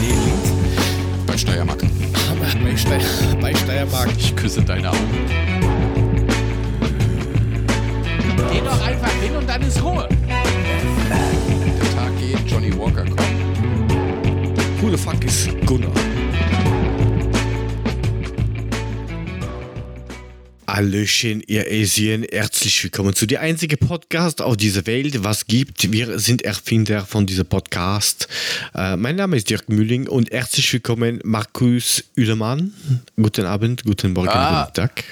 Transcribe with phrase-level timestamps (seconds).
[0.00, 0.50] Nee, links.
[1.26, 1.80] Bei Steiermark.
[1.80, 3.00] Bei, Steier,
[3.40, 4.10] bei Steiermark.
[4.18, 4.98] Ich küsse deine Augen.
[8.52, 10.08] Geh doch einfach hin und dann ist Ruhe.
[10.28, 13.20] Der Tag geht, Johnny Walker kommt.
[14.80, 15.90] Who the fuck ist Gunnar?
[20.66, 22.24] Hallöchen, ihr Asien,
[22.60, 25.92] herzlich willkommen zu der einzige Podcast auf dieser Welt, was gibt.
[25.92, 28.28] Wir sind Erfinder von diesem Podcast.
[28.74, 32.74] Äh, mein Name ist Dirk Mühling und herzlich willkommen Markus Ülemann.
[33.16, 34.64] Guten Abend, guten Morgen, Ah.
[34.64, 35.04] guten Tag.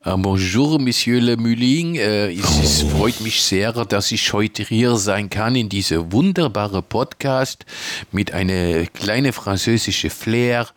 [0.00, 1.94] Ah, bonjour, Monsieur Le Muling.
[1.94, 6.82] Äh, es ist, freut mich sehr, dass ich heute hier sein kann in diese wunderbare
[6.82, 7.64] Podcast
[8.12, 10.68] mit einer kleinen französischen Flair.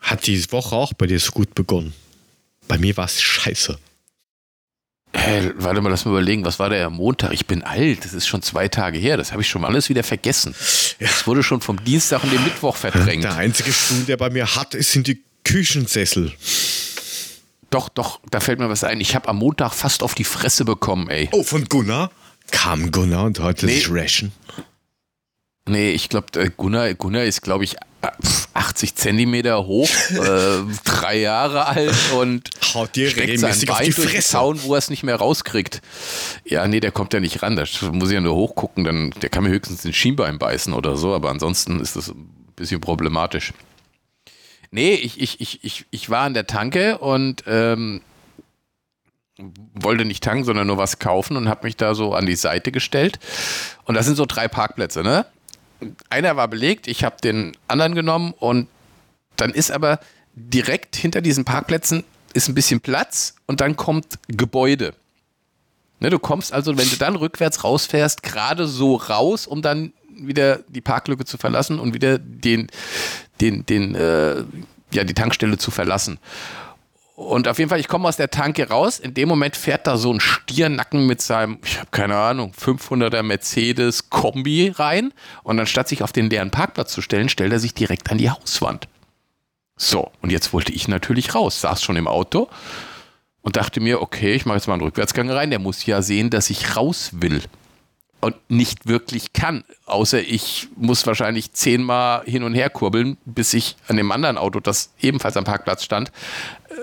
[0.00, 1.94] Hat diese Woche auch bei dir so gut begonnen?
[2.68, 3.78] Bei mir war es scheiße.
[5.12, 7.32] Äh, warte mal, lass mal überlegen, was war der am Montag?
[7.34, 10.02] Ich bin alt, das ist schon zwei Tage her, das habe ich schon alles wieder
[10.02, 10.54] vergessen.
[10.98, 13.24] Es wurde schon vom Dienstag und dem Mittwoch verdrängt.
[13.24, 16.32] Der einzige Stuhl, der bei mir hat, ist sind die Küchensessel.
[17.68, 19.00] Doch, doch, da fällt mir was ein.
[19.00, 21.28] Ich habe am Montag fast auf die Fresse bekommen, ey.
[21.32, 22.10] Oh, von Gunnar?
[22.50, 23.74] Kam Gunnar und heute Nee.
[23.74, 24.32] sich rashen.
[25.68, 31.18] Nee, ich glaube, Gunnar, Gunnar ist, glaube ich, äh, pf, 80 Zentimeter hoch, äh, drei
[31.20, 34.28] Jahre alt und Haut dir regelmäßig auf Bein die durch den Fresse.
[34.30, 35.80] Zaun, wo er es nicht mehr rauskriegt.
[36.44, 37.54] Ja, nee, der kommt ja nicht ran.
[37.54, 38.82] Da muss ich ja nur hochgucken.
[38.82, 42.28] Dann, der kann mir höchstens den Schienbein beißen oder so, aber ansonsten ist das ein
[42.56, 43.52] bisschen problematisch.
[44.72, 48.00] Nee, ich, ich, ich, ich, ich war an der Tanke und ähm,
[49.74, 52.72] wollte nicht tanken, sondern nur was kaufen und habe mich da so an die Seite
[52.72, 53.18] gestellt.
[53.84, 55.26] Und das sind so drei Parkplätze, ne?
[56.10, 58.68] Einer war belegt, ich habe den anderen genommen und
[59.36, 60.00] dann ist aber
[60.34, 64.94] direkt hinter diesen Parkplätzen ist ein bisschen Platz und dann kommt Gebäude.
[66.00, 70.60] Ne, du kommst also, wenn du dann rückwärts rausfährst, gerade so raus, um dann wieder
[70.68, 72.68] die Parklücke zu verlassen und wieder den,
[73.40, 74.44] den, den, äh,
[74.92, 76.18] ja, die Tankstelle zu verlassen.
[77.14, 78.98] Und auf jeden Fall, ich komme aus der Tanke raus.
[78.98, 83.22] In dem Moment fährt da so ein Stiernacken mit seinem, ich habe keine Ahnung, 500er
[83.22, 85.12] Mercedes Kombi rein.
[85.42, 88.30] Und anstatt sich auf den leeren Parkplatz zu stellen, stellt er sich direkt an die
[88.30, 88.88] Hauswand.
[89.76, 92.48] So, und jetzt wollte ich natürlich raus, saß schon im Auto
[93.42, 95.50] und dachte mir, okay, ich mache jetzt mal einen Rückwärtsgang rein.
[95.50, 97.42] Der muss ja sehen, dass ich raus will
[98.20, 99.64] und nicht wirklich kann.
[99.84, 104.60] Außer ich muss wahrscheinlich zehnmal hin und her kurbeln, bis ich an dem anderen Auto,
[104.60, 106.10] das ebenfalls am Parkplatz stand,
[106.70, 106.74] äh,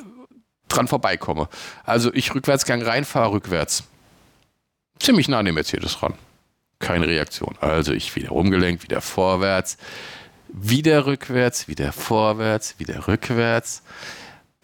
[0.70, 1.50] dran vorbeikomme.
[1.84, 3.84] Also ich Rückwärtsgang rein, fahre rückwärts.
[5.00, 6.14] Ziemlich nah an dem Mercedes ran.
[6.80, 7.56] Keine Reaktion.
[7.60, 9.78] Also ich wieder rumgelenkt, wieder vorwärts,
[10.48, 13.84] wieder rückwärts, wieder vorwärts, wieder rückwärts.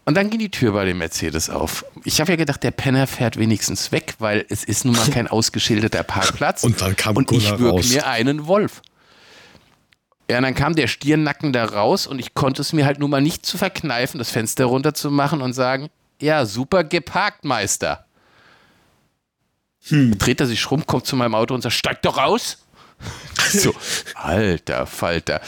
[0.05, 1.83] Und dann ging die Tür bei dem Mercedes auf.
[2.03, 5.27] Ich habe ja gedacht, der Penner fährt wenigstens weg, weil es ist nun mal kein
[5.27, 6.63] ausgeschilderter Parkplatz.
[6.63, 7.89] Und dann kam und ich Gunnar würge raus.
[7.89, 8.81] mir einen Wolf.
[10.29, 13.11] Ja, und dann kam der Stirnnacken da raus und ich konnte es mir halt nun
[13.11, 18.05] mal nicht zu verkneifen, das Fenster runterzumachen und sagen, ja, super geparkt, Meister.
[19.87, 20.17] Hm.
[20.17, 22.57] Dreht er sich rum, kommt zu meinem Auto und sagt, steig doch aus.
[23.49, 23.75] so,
[24.15, 25.41] alter Falter.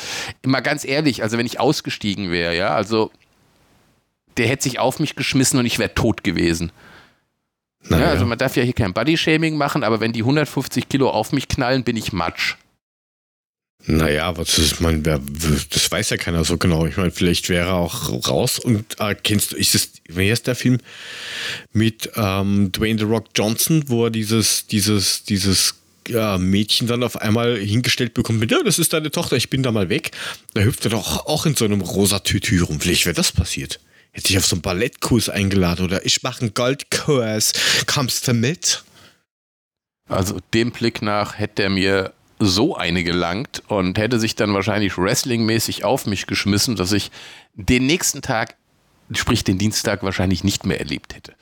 [0.46, 3.12] Mal ganz ehrlich, also wenn ich ausgestiegen wäre, ja, also
[4.38, 6.72] der hätte sich auf mich geschmissen und ich wäre tot gewesen.
[7.90, 11.32] Ja, also man darf ja hier kein Body-Shaming machen, aber wenn die 150 Kilo auf
[11.32, 12.58] mich knallen, bin ich Matsch.
[13.90, 16.86] Naja, was ist, man, das weiß ja keiner so genau.
[16.86, 20.46] Ich meine, vielleicht wäre er auch raus und äh, kennst du, ist es, wie heißt
[20.46, 20.80] der Film
[21.72, 25.76] mit ähm, Dwayne The Rock Johnson, wo er dieses, dieses, dieses
[26.09, 29.64] ja, Mädchen dann auf einmal hingestellt bekommt mit, ja, das ist deine Tochter, ich bin
[29.64, 30.12] da mal weg.
[30.53, 32.81] Da hüpft er doch auch in so einem rosa Tütü rum.
[32.81, 33.80] Vielleicht wäre das passiert.
[34.12, 37.53] Hätte ich auf so einen Ballettkurs eingeladen oder ich mache einen Goldkurs.
[37.86, 38.84] Kommst du mit?
[40.09, 44.98] Also dem Blick nach hätte er mir so eine gelangt und hätte sich dann wahrscheinlich
[44.98, 47.12] wrestlingmäßig auf mich geschmissen, dass ich
[47.56, 48.56] den nächsten Tag,
[49.14, 51.34] sprich den Dienstag, wahrscheinlich nicht mehr erlebt hätte.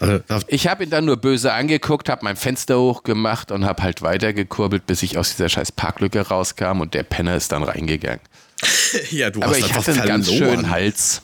[0.00, 4.02] Also, Ich habe ihn dann nur böse angeguckt, habe mein Fenster hochgemacht und habe halt
[4.02, 8.20] weitergekurbelt, bis ich aus dieser scheiß Parklücke rauskam und der Penner ist dann reingegangen.
[9.10, 11.22] ja, du Aber hast ich hatte einen ganz schönen Hals.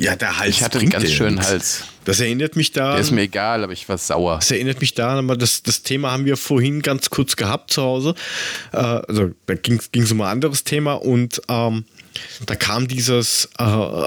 [0.00, 1.50] Ja, der Hals Ich hatte einen ganz schönen nichts.
[1.50, 1.84] Hals.
[2.06, 2.92] Das erinnert mich da.
[2.92, 4.36] Der ist mir egal, aber ich war sauer.
[4.36, 7.82] Das erinnert mich daran, aber das, das Thema haben wir vorhin ganz kurz gehabt zu
[7.82, 8.14] Hause.
[8.72, 11.84] Äh, also da ging es um ein anderes Thema und ähm,
[12.46, 14.06] da kam dieses, äh,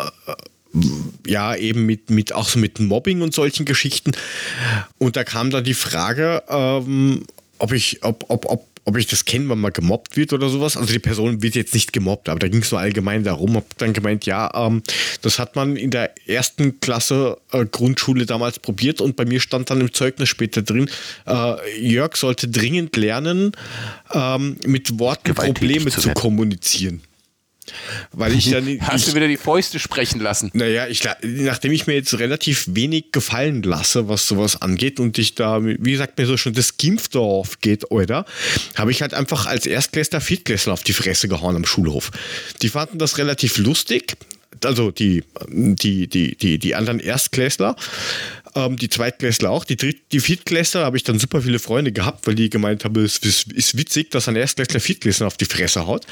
[1.28, 4.14] ja, eben mit, mit auch so mit Mobbing und solchen Geschichten.
[4.98, 7.24] Und da kam dann die Frage, ähm,
[7.60, 10.76] ob ich, ob, ob, ob, ob ich das kenne, wenn man gemobbt wird oder sowas.
[10.76, 13.56] Also die Person wird jetzt nicht gemobbt, aber da ging es nur allgemein darum.
[13.56, 14.84] Hab dann gemeint, ja, ähm,
[15.22, 19.70] das hat man in der ersten Klasse äh, Grundschule damals probiert und bei mir stand
[19.70, 20.90] dann im Zeugnis später drin,
[21.26, 23.54] äh, Jörg sollte dringend lernen,
[24.14, 27.02] ähm, mit Worten Gewalttätig Probleme zu zu, kommunizieren.
[28.12, 28.66] Weil ich dann.
[28.82, 30.52] Hast ich, du wieder die Fäuste sprechen lassen?
[30.54, 35.36] naja, ich, nachdem ich mir jetzt relativ wenig gefallen lasse, was sowas angeht und ich
[35.36, 38.26] da, wie gesagt, mir so schon das Gimpfdorf geht, oder,
[38.76, 42.12] habe ich halt einfach als Erstklässler, Viertklässler auf die Fresse gehauen am Schulhof.
[42.62, 44.16] Die fanden das relativ lustig,
[44.64, 47.76] also die, die, die, die, die anderen Erstklässler,
[48.56, 52.28] ähm, die Zweitklässler auch, die, Dritt, die Viertklässler habe ich dann super viele Freunde gehabt,
[52.28, 55.88] weil die gemeint haben, es ist, ist witzig, dass ein Erstklässler Viertklässler auf die Fresse
[55.88, 56.06] haut.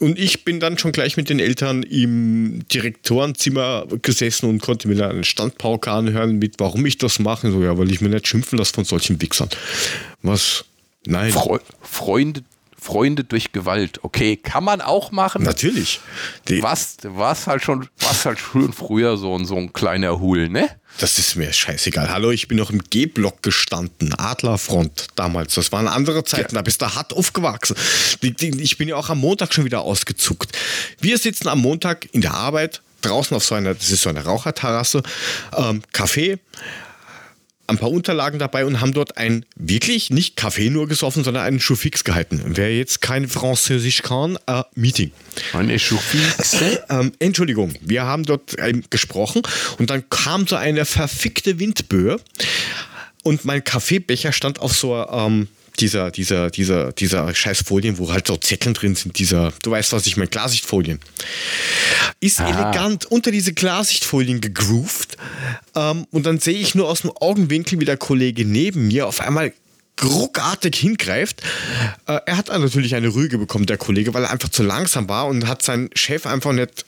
[0.00, 4.96] Und ich bin dann schon gleich mit den Eltern im Direktorenzimmer gesessen und konnte mir
[4.96, 7.50] dann einen Standpauke anhören mit, warum ich das mache.
[7.50, 9.48] So, ja, weil ich mir nicht schimpfen lasse von solchen Wichsern.
[10.22, 10.64] Was?
[11.04, 11.32] Nein.
[11.32, 12.42] Freu Freunde,
[12.82, 14.00] Freunde durch Gewalt.
[14.02, 15.44] Okay, kann man auch machen.
[15.44, 16.00] Natürlich.
[16.48, 20.48] Die, Was, was halt schon, was halt schon früher so ein, so ein kleiner Hul,
[20.48, 20.68] ne?
[20.98, 22.10] Das ist mir scheißegal.
[22.10, 24.12] Hallo, ich bin noch im G-Block gestanden.
[24.18, 25.54] Adlerfront damals.
[25.54, 26.54] Das waren andere Zeiten.
[26.54, 27.76] Da bist du hart aufgewachsen.
[28.20, 30.50] Ich bin ja auch am Montag schon wieder ausgezuckt.
[31.00, 34.24] Wir sitzen am Montag in der Arbeit draußen auf so einer, das ist so eine
[34.24, 35.02] Raucherterrasse,
[35.56, 36.38] ähm, Kaffee,
[37.72, 41.60] ein paar Unterlagen dabei und haben dort ein wirklich nicht Kaffee nur gesoffen, sondern einen
[41.60, 42.42] Schuh fix gehalten.
[42.46, 45.12] Wer jetzt kein Französisch kann, äh, Meeting.
[45.52, 46.82] Eine Schufixe.
[46.92, 49.42] Ähm, Entschuldigung, wir haben dort ähm, gesprochen
[49.78, 52.18] und dann kam so eine verfickte Windböe
[53.22, 55.48] und mein Kaffeebecher stand auf so ähm,
[55.80, 59.92] dieser, dieser, dieser, dieser scheiß Folien, wo halt so Zetteln drin sind, dieser, du weißt
[59.92, 61.00] was ich meine, Klarsichtfolien.
[62.20, 65.16] Ist elegant unter diese Klarsichtfolien gegroovt
[65.74, 69.20] ähm, und dann sehe ich nur aus dem Augenwinkel, wie der Kollege neben mir auf
[69.20, 69.52] einmal
[70.02, 71.42] ruckartig hingreift.
[72.06, 75.08] Äh, er hat dann natürlich eine Rüge bekommen, der Kollege, weil er einfach zu langsam
[75.08, 76.84] war und hat seinen Chef einfach nicht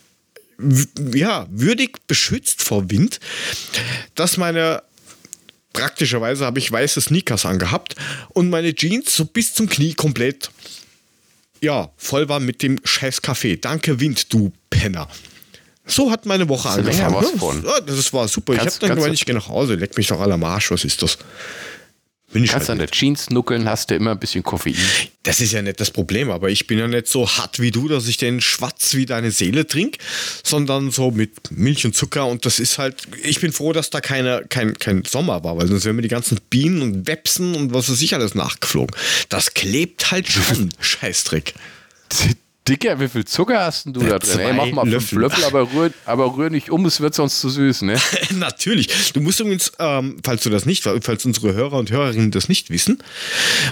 [1.13, 3.21] ja, würdig beschützt vor Wind,
[4.15, 4.83] dass meine
[5.75, 7.95] praktischerweise habe ich weiße Sneakers angehabt
[8.31, 10.51] und meine Jeans so bis zum Knie komplett
[11.61, 13.57] ja, voll war mit dem scheiß Kaffee.
[13.57, 15.09] Danke Wind, du Penner.
[15.87, 17.65] So hat meine Woche angefangen.
[17.65, 18.53] Ja, das war super.
[18.55, 20.71] ich Kannst- habe dann gemeint, ich gehe nach Hause, leck mich doch alle am Arsch,
[20.71, 21.19] was ist das?
[22.35, 24.75] Bin ich Kannst halt an der Jeans nuckeln, hast du immer ein bisschen Koffein.
[25.23, 27.87] das ist ja nicht das Problem, aber ich bin ja nicht so hart wie du,
[27.87, 29.99] dass ich den Schwatz wie deine Seele trink,
[30.43, 34.01] sondern so mit Milch und Zucker und das ist halt, ich bin froh, dass da
[34.01, 37.73] keine, kein, kein Sommer war, weil sonst wären mir die ganzen Bienen und Websen und
[37.73, 38.97] was weiß ich alles nachgeflogen.
[39.29, 41.55] Das klebt halt schon, Scheißdreck.
[42.67, 44.39] Dicker, wie viel Zucker hast denn du da drin?
[44.39, 45.19] Ey, mach mal fünf Löffel.
[45.19, 48.01] Löffel, aber rühr, aber rühr nicht um, es wird sonst zu süß, ne?
[48.31, 49.13] Natürlich.
[49.13, 52.71] Du musst übrigens, ähm, falls du das nicht, falls unsere Hörer und Hörerinnen das nicht
[52.71, 53.03] wissen,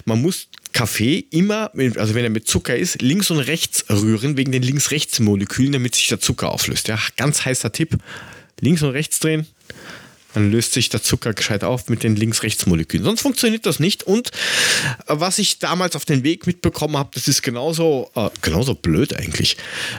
[0.04, 4.52] man muss Kaffee immer, also wenn er mit Zucker ist, links und rechts rühren, wegen
[4.52, 6.88] den Links-Rechts-Molekülen, damit sich der Zucker auflöst.
[6.88, 7.96] Ja, ganz heißer Tipp.
[8.60, 9.46] Links und rechts drehen,
[10.34, 13.04] dann löst sich der Zucker gescheit auf mit den Links-Rechts-Molekülen.
[13.04, 14.02] Sonst funktioniert das nicht.
[14.04, 14.32] Und äh,
[15.08, 19.56] was ich damals auf den Weg mitbekommen habe, das ist genauso, äh, genauso blöd eigentlich.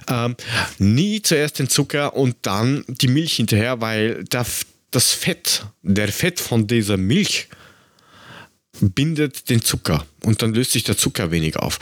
[0.10, 0.36] Ähm,
[0.78, 4.46] nie zuerst den Zucker und dann die Milch hinterher, weil der,
[4.92, 7.48] das Fett, der Fett von dieser Milch
[8.80, 11.80] bindet den Zucker und dann löst sich der Zucker wenig auf.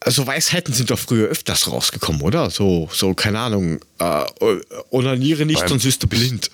[0.00, 2.50] Also Weisheiten sind doch früher öfters rausgekommen, oder?
[2.50, 4.24] So, so keine Ahnung, äh,
[4.90, 6.50] onaniere nicht, Beim- sonst wirst du blind.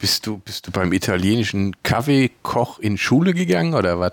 [0.00, 4.12] Bist du, bist du beim italienischen Kaffeekoch in Schule gegangen oder was?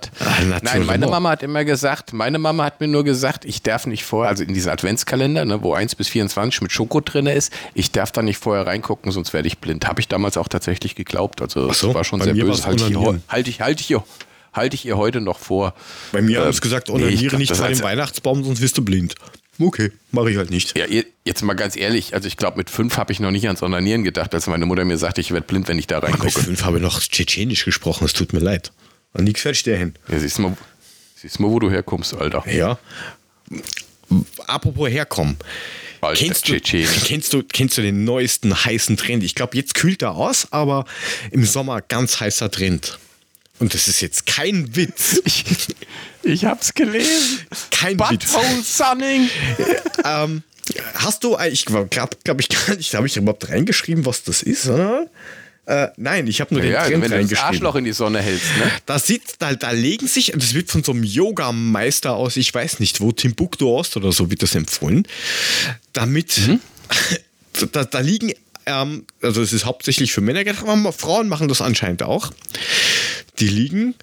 [0.61, 4.03] Nein, meine Mama hat immer gesagt, meine Mama hat mir nur gesagt, ich darf nicht
[4.03, 7.91] vorher, also in diesen Adventskalender, ne, wo 1 bis 24 mit Schoko drin ist, ich
[7.91, 9.87] darf da nicht vorher reingucken, sonst werde ich blind.
[9.87, 11.41] Habe ich damals auch tatsächlich geglaubt.
[11.41, 12.65] Also so, das war schon sehr böse.
[12.65, 12.95] Halte ich,
[13.29, 13.95] halte ich, halte ich,
[14.51, 15.73] halte ich ihr heute noch vor.
[16.11, 18.59] Bei mir haben Ähm, sie gesagt, nee, onaniere glaub, nicht das vor dem Weihnachtsbaum, sonst
[18.59, 19.15] wirst du blind.
[19.59, 20.77] Okay, mache ich halt nicht.
[20.77, 20.85] Ja,
[21.25, 24.03] jetzt mal ganz ehrlich, also ich glaube, mit fünf habe ich noch nicht ans Onanieren
[24.03, 26.39] gedacht, als meine Mutter mir sagte, ich werde blind, wenn ich da Mit reingucke.
[26.43, 28.71] fünf habe ich noch Tschetschenisch gesprochen, es tut mir leid.
[29.13, 29.95] Und nichts verstehen.
[30.09, 30.55] Ja, siehst mal,
[31.15, 32.43] siehst du mal, wo du herkommst, Alter.
[32.47, 32.77] Ja.
[34.47, 35.37] Apropos herkommen.
[36.01, 36.59] Alter, Kennst du,
[37.05, 39.23] kennst, du, kennst du den neuesten heißen Trend?
[39.23, 40.85] Ich glaube, jetzt kühlt er aus, aber
[41.31, 42.99] im Sommer ganz heißer Trend.
[43.59, 45.19] Und das ist jetzt kein Witz.
[45.25, 45.43] Ich,
[46.27, 47.39] ich hab's gelesen.
[47.71, 47.97] Kein.
[47.97, 49.29] Butthole Sunning.
[50.05, 50.43] Ähm,
[50.93, 54.67] hast du, ich glaube glaub ich gar nicht, habe ich überhaupt reingeschrieben, was das ist?
[54.67, 55.09] Oder?
[55.65, 57.43] Äh, nein, ich habe nur Ja, den Trend wenn du das.
[57.43, 58.71] Arschloch in die Sonne hältst, ne?
[58.85, 62.79] Da, sieht, da, da legen sich, das wird von so einem Yoga-Meister aus, ich weiß
[62.79, 65.05] nicht wo, Timbuktu Ost oder so wird das empfohlen,
[65.91, 66.39] damit,
[67.73, 68.31] da, da liegen,
[68.65, 72.31] ähm, also es ist hauptsächlich für Männer gedacht, aber Frauen machen das anscheinend auch,
[73.39, 73.95] die liegen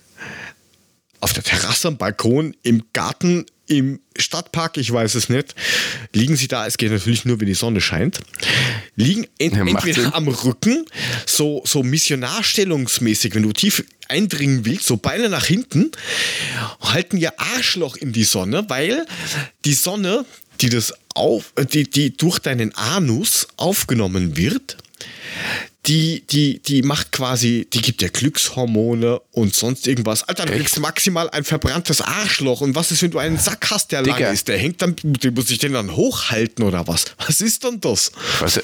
[1.24, 5.54] auf der Terrasse, am Balkon, im Garten, im Stadtpark, ich weiß es nicht,
[6.12, 8.20] liegen sie da, es geht natürlich nur, wenn die Sonne scheint,
[8.94, 9.94] liegen ent Ja, macht Sinn.
[9.94, 10.84] entweder am Rücken,
[11.24, 15.92] so, so missionarstellungsmäßig, wenn du tief eindringen willst, so Beine nach hinten,
[16.82, 19.06] halten ihr Arschloch in die Sonne, weil
[19.64, 20.26] die Sonne,
[20.60, 24.76] die das auf, die, die durch deinen Anus aufgenommen wird,
[25.86, 30.22] die, die, die macht quasi, die gibt dir Glückshormone und sonst irgendwas.
[30.24, 30.62] Alter, du Echt?
[30.62, 32.60] kriegst maximal ein verbranntes Arschloch.
[32.62, 34.30] Und was ist, wenn du einen Sack hast, der lang Digga.
[34.30, 34.48] ist?
[34.48, 37.04] Der hängt dann, den muss ich den dann hochhalten oder was?
[37.26, 38.12] Was ist denn das?
[38.34, 38.62] Ich weiß, ja,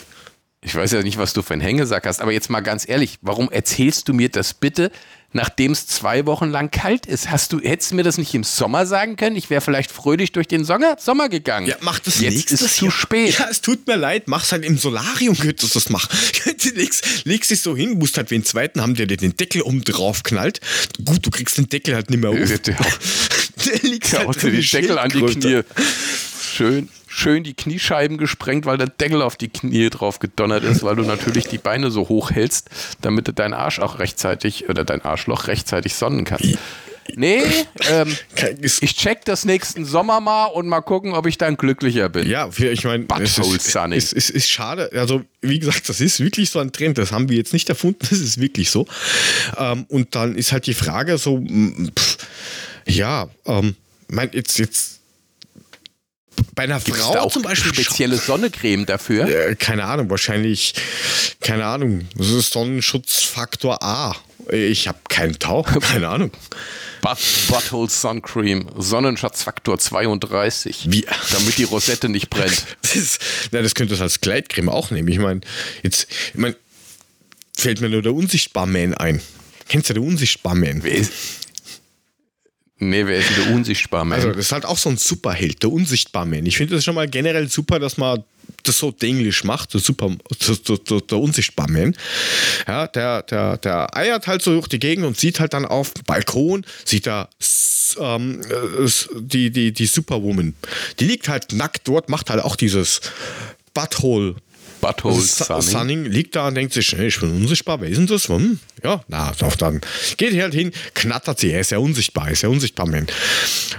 [0.62, 3.19] ich weiß ja nicht, was du für einen Hängesack hast, aber jetzt mal ganz ehrlich,
[3.23, 4.91] warum erzählst du mir das bitte,
[5.33, 7.31] nachdem es zwei Wochen lang kalt ist?
[7.31, 9.37] Hast du, hättest du mir das nicht im Sommer sagen können?
[9.37, 11.67] Ich wäre vielleicht fröhlich durch den Sommer, Sommer gegangen.
[11.67, 12.93] Ja, mach das Jetzt nächstes ist zu Jahr.
[12.93, 13.39] spät.
[13.39, 16.09] Ja, es tut mir leid, mach's halt im Solarium, könntest du das machen.
[16.75, 19.63] Legst, legst dich so hin, musst halt wie den zweiten haben, der dir den Deckel
[19.63, 20.61] oben drauf knallt.
[21.05, 22.37] Gut, du kriegst den Deckel halt nicht mehr auf.
[22.37, 22.77] Der-
[23.83, 25.21] liegt Ja, halt den Deckel an die.
[25.25, 25.61] Knie.
[26.57, 30.95] Schön, schön die Kniescheiben gesprengt, weil der Deckel auf die Knie drauf gedonnert ist, weil
[30.95, 35.02] du natürlich die Beine so hoch hältst, damit du deinen Arsch auch rechtzeitig oder dein
[35.02, 36.57] Arschloch rechtzeitig sonnen kannst.
[37.17, 37.43] Nee,
[37.90, 38.17] ähm,
[38.61, 42.29] ist- ich check das nächsten Sommer mal und mal gucken, ob ich dann glücklicher bin.
[42.31, 44.90] Ja, ich meine, es ist, es, ist, ist schade.
[44.95, 46.99] Also, wie gesagt, das ist wirklich so ein Trend.
[46.99, 47.99] Das haben wir jetzt nicht erfunden.
[48.09, 48.87] Das ist wirklich so.
[49.59, 51.45] Ähm, und dann ist halt die Frage so,
[51.99, 52.19] pff,
[52.87, 53.75] ja, ähm,
[54.07, 55.00] mein, jetzt, jetzt
[56.61, 59.26] bei einer Gibt's Frau zum Beispiel spezielle Sonnecreme dafür?
[59.26, 60.75] Äh, keine Ahnung, wahrscheinlich,
[61.40, 64.14] keine Ahnung, das ist Sonnenschutzfaktor A.
[64.52, 66.31] Ich habe keinen Tau, keine Ahnung.
[67.00, 70.88] Butt, Butthole Sun Cream, Sonnenschatzfaktor 32.
[70.90, 71.07] Wie?
[71.33, 72.67] Damit die Rosette nicht brennt.
[72.83, 73.21] Das, ist,
[73.52, 75.09] na, das könntest du als Gleitcreme auch nehmen.
[75.09, 75.40] Ich meine,
[75.83, 76.57] jetzt, ich mein,
[77.57, 79.23] fällt mir nur der Unsichtbar-Man ein.
[79.69, 80.83] Kennst du den Unsichtbar-Man?
[80.83, 81.12] Wer ist,
[82.81, 84.17] nee, wer ist denn der Unsichtbar-Man?
[84.19, 86.47] Also, das ist halt auch so ein Superheld, der Unsichtbar-Man.
[86.47, 88.25] Ich finde das schon mal generell super, dass man
[88.65, 91.97] das so denglisch macht, der, Super, der, der, der, der Unsichtbar-Man.
[92.67, 95.95] Ja, der, der, der eiert halt so durch die Gegend und sieht halt dann auf
[95.95, 97.29] dem Balkon, sieht da
[97.99, 100.55] ähm, äh, die, die, die Superwoman.
[100.99, 103.01] Die liegt halt nackt dort, macht halt auch dieses
[103.75, 104.37] Butthole.
[104.81, 105.63] Butthole Su- Sunny.
[105.63, 108.29] Sunning liegt da und denkt sich, hey, ich bin unsichtbar, wer ist denn das?
[108.29, 108.59] Hm?
[108.83, 109.81] Ja, na, auf dann.
[110.17, 113.07] Geht halt hin, knattert sie, er ist ja unsichtbar, er ist ja unsichtbar, Man.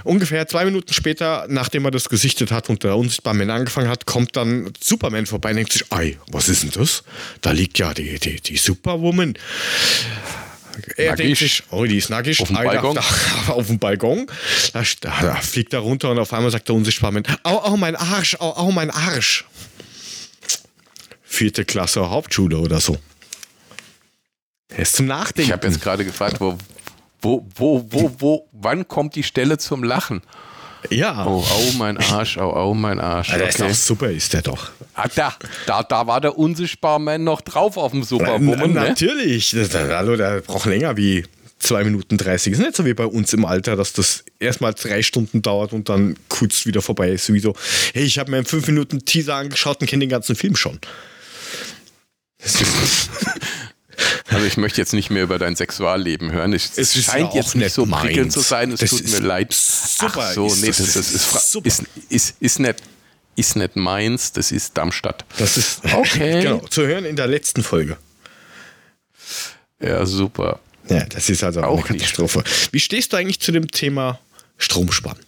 [0.04, 4.06] Ungefähr zwei Minuten später, nachdem er das gesichtet hat und der unsichtbar Man angefangen hat,
[4.06, 7.02] kommt dann Superman vorbei und denkt sich, ei, was ist denn das?
[7.40, 9.34] Da liegt ja die, die, die Superwoman.
[10.96, 11.24] Er Nackig.
[11.26, 12.40] denkt sich, oh, die ist nackig.
[12.40, 12.94] Auf dem da- Balkon.
[12.94, 13.02] Da,
[13.52, 14.26] auf dem Balkon.
[14.72, 17.76] Da, da, da fliegt er runter und auf einmal sagt der unsichtbar Man, au, au,
[17.76, 19.44] mein Arsch, au, au, mein Arsch
[21.32, 22.98] vierte Klasse Hauptschule oder so.
[24.68, 25.48] Er ist zum Nachdenken.
[25.48, 26.56] Ich habe jetzt gerade gefragt, wo,
[27.20, 30.20] wo, wo, wo, wo, wann kommt die Stelle zum Lachen?
[30.90, 31.24] ja.
[31.26, 33.30] Oh, au, mein Arsch, au, au, mein Arsch.
[33.30, 33.68] Alter, ist Okay.
[33.68, 34.70] doch super, ist der doch.
[34.94, 35.34] Ah, da,
[35.66, 38.80] da, da war der Unsichtbar-Man noch drauf auf dem Na, Superwoman, ne?
[38.80, 39.52] natürlich.
[39.52, 41.24] Das, das, hallo, der braucht länger wie
[41.60, 42.54] 2 Minuten 30.
[42.54, 45.88] Ist nicht so wie bei uns im Alter, dass das erstmal drei Stunden dauert und
[45.88, 47.32] dann kurz wieder vorbei ist.
[47.32, 47.54] Wie so,
[47.94, 50.80] hey, ich habe mir einen 5 Minuten Teaser angeschaut und kenne den ganzen Film schon.
[54.30, 56.52] Also ich möchte jetzt nicht mehr über dein Sexualleben hören.
[56.54, 58.34] Es, Es scheint jetzt nicht nicht so prickelnd meins.
[58.34, 58.72] zu sein.
[58.72, 59.52] Es Das tut mir leid.
[59.52, 60.12] super.
[60.28, 62.76] Ach so, Ist nee, das- das, ist, ist ist, ist, ist, nicht,
[63.36, 65.24] ist nicht meins, das ist Darmstadt.
[65.38, 66.42] das ist Okay.
[66.42, 67.96] genau, zu hören in der letzten Folge.
[69.80, 70.58] Ja, super.
[70.88, 72.42] Ja, das ist also auch, eine Katastrophe.
[72.72, 74.18] Wie stehst du eigentlich zu dem Thema
[74.58, 75.18] Stromsparen?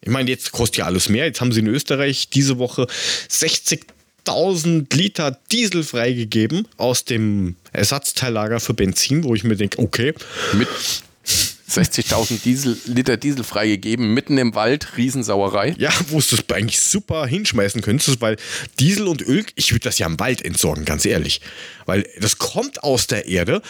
[0.00, 1.24] Ich meine, jetzt kostet ja alles mehr.
[1.26, 2.86] Jetzt haben sie in Österreich diese Woche
[4.24, 10.14] 60.000 Liter Diesel freigegeben aus dem Ersatzteillager für Benzin, wo ich mir denke, okay,
[10.54, 10.68] Mit
[11.76, 15.74] 60.000 Diesel, Liter Diesel freigegeben, mitten im Wald, Riesensauerei.
[15.78, 18.36] ja, wo du das eigentlich super hinschmeißen könntest, weil
[18.78, 21.40] Diesel und Öl, ich würde das ja im Wald entsorgen, ganz ehrlich.
[21.86, 23.60] Weil das kommt aus der Erde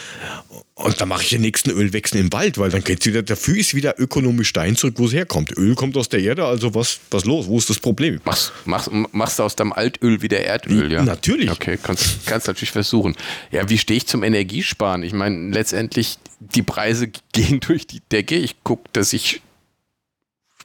[0.75, 3.73] und dann mache ich den nächsten Ölwechsel im Wald, weil dann geht's wieder, dafür ist
[3.75, 5.51] wieder ökonomisch dahin zurück, wo es herkommt.
[5.57, 7.47] Öl kommt aus der Erde, also was, was los?
[7.47, 8.21] Wo ist das Problem?
[8.23, 11.03] Machst, machst, machst du aus deinem Altöl wieder Erdöl, ja?
[11.03, 11.49] Natürlich.
[11.51, 13.15] Okay, kannst, kannst natürlich versuchen.
[13.51, 15.03] Ja, wie stehe ich zum Energiesparen?
[15.03, 18.35] Ich meine, letztendlich, die Preise gehen durch die Decke.
[18.35, 19.41] Ich gucke, dass ich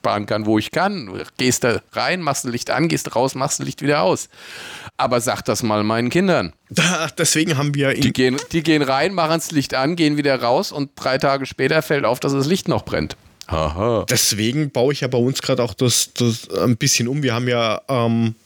[0.00, 1.10] sparen kann, wo ich kann.
[1.36, 4.28] Gehst da rein, machst ein Licht an, gehst raus, machst ein Licht wieder aus.
[4.96, 6.52] Aber sag das mal meinen Kindern.
[6.72, 10.40] Da, deswegen haben wir Die gehen, die gehen rein, machen das Licht an, gehen wieder
[10.40, 13.16] raus und drei Tage später fällt auf, dass das Licht noch brennt.
[13.48, 14.06] Aha.
[14.08, 17.24] deswegen baue ich ja bei uns gerade auch das, das ein bisschen um.
[17.24, 18.36] Wir haben ja ähm,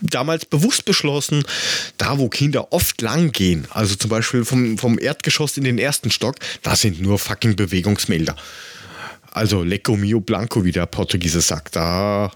[0.00, 1.44] damals bewusst beschlossen,
[1.98, 6.10] da wo Kinder oft lang gehen, also zum Beispiel vom, vom Erdgeschoss in den ersten
[6.10, 8.36] Stock, da sind nur fucking Bewegungsmelder.
[9.30, 11.76] Also Lecco Mio Blanco, wie der Portugiese sagt.
[11.76, 12.32] Da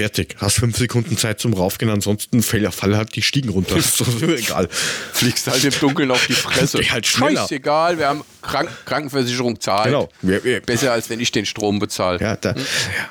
[0.00, 0.36] fertig.
[0.38, 3.76] Hast fünf Sekunden Zeit zum Raufgehen, ansonsten fall, fall halt die Stiegen runter.
[3.78, 4.68] ist doch egal.
[5.12, 6.78] Fliegst halt im Dunkeln auf die Fresse.
[6.78, 7.42] Geh halt schneller.
[7.42, 9.86] Scheißegal, wir haben Krank Krankenversicherung zahlt.
[9.86, 10.08] Genau.
[10.22, 12.18] Wir- wir- Besser als wenn ich den Strom bezahle.
[12.20, 12.54] Ja, da,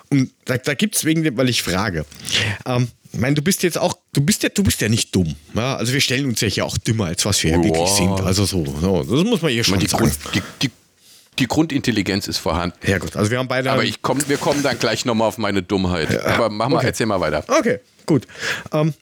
[0.09, 2.05] und da, da gibt es wegen, dem, weil ich frage.
[2.65, 5.35] Ähm, ich meine, du bist jetzt auch, du bist ja, du bist ja nicht dumm.
[5.55, 5.75] Ja?
[5.77, 8.21] Also wir stellen uns ja hier auch dümmer, als was wir ja wirklich sind.
[8.21, 10.03] Also so, so, das muss man hier schon Die, sagen.
[10.03, 10.71] Grund, die, die,
[11.39, 12.77] die Grundintelligenz ist vorhanden.
[12.85, 13.71] Ja gut, also wir haben beide.
[13.71, 16.23] Aber ich komm, wir kommen dann gleich nochmal auf meine Dummheit.
[16.25, 16.87] Aber mach mal, okay.
[16.87, 17.43] erzähl mal weiter.
[17.47, 18.27] Okay, gut.
[18.71, 18.93] Ähm,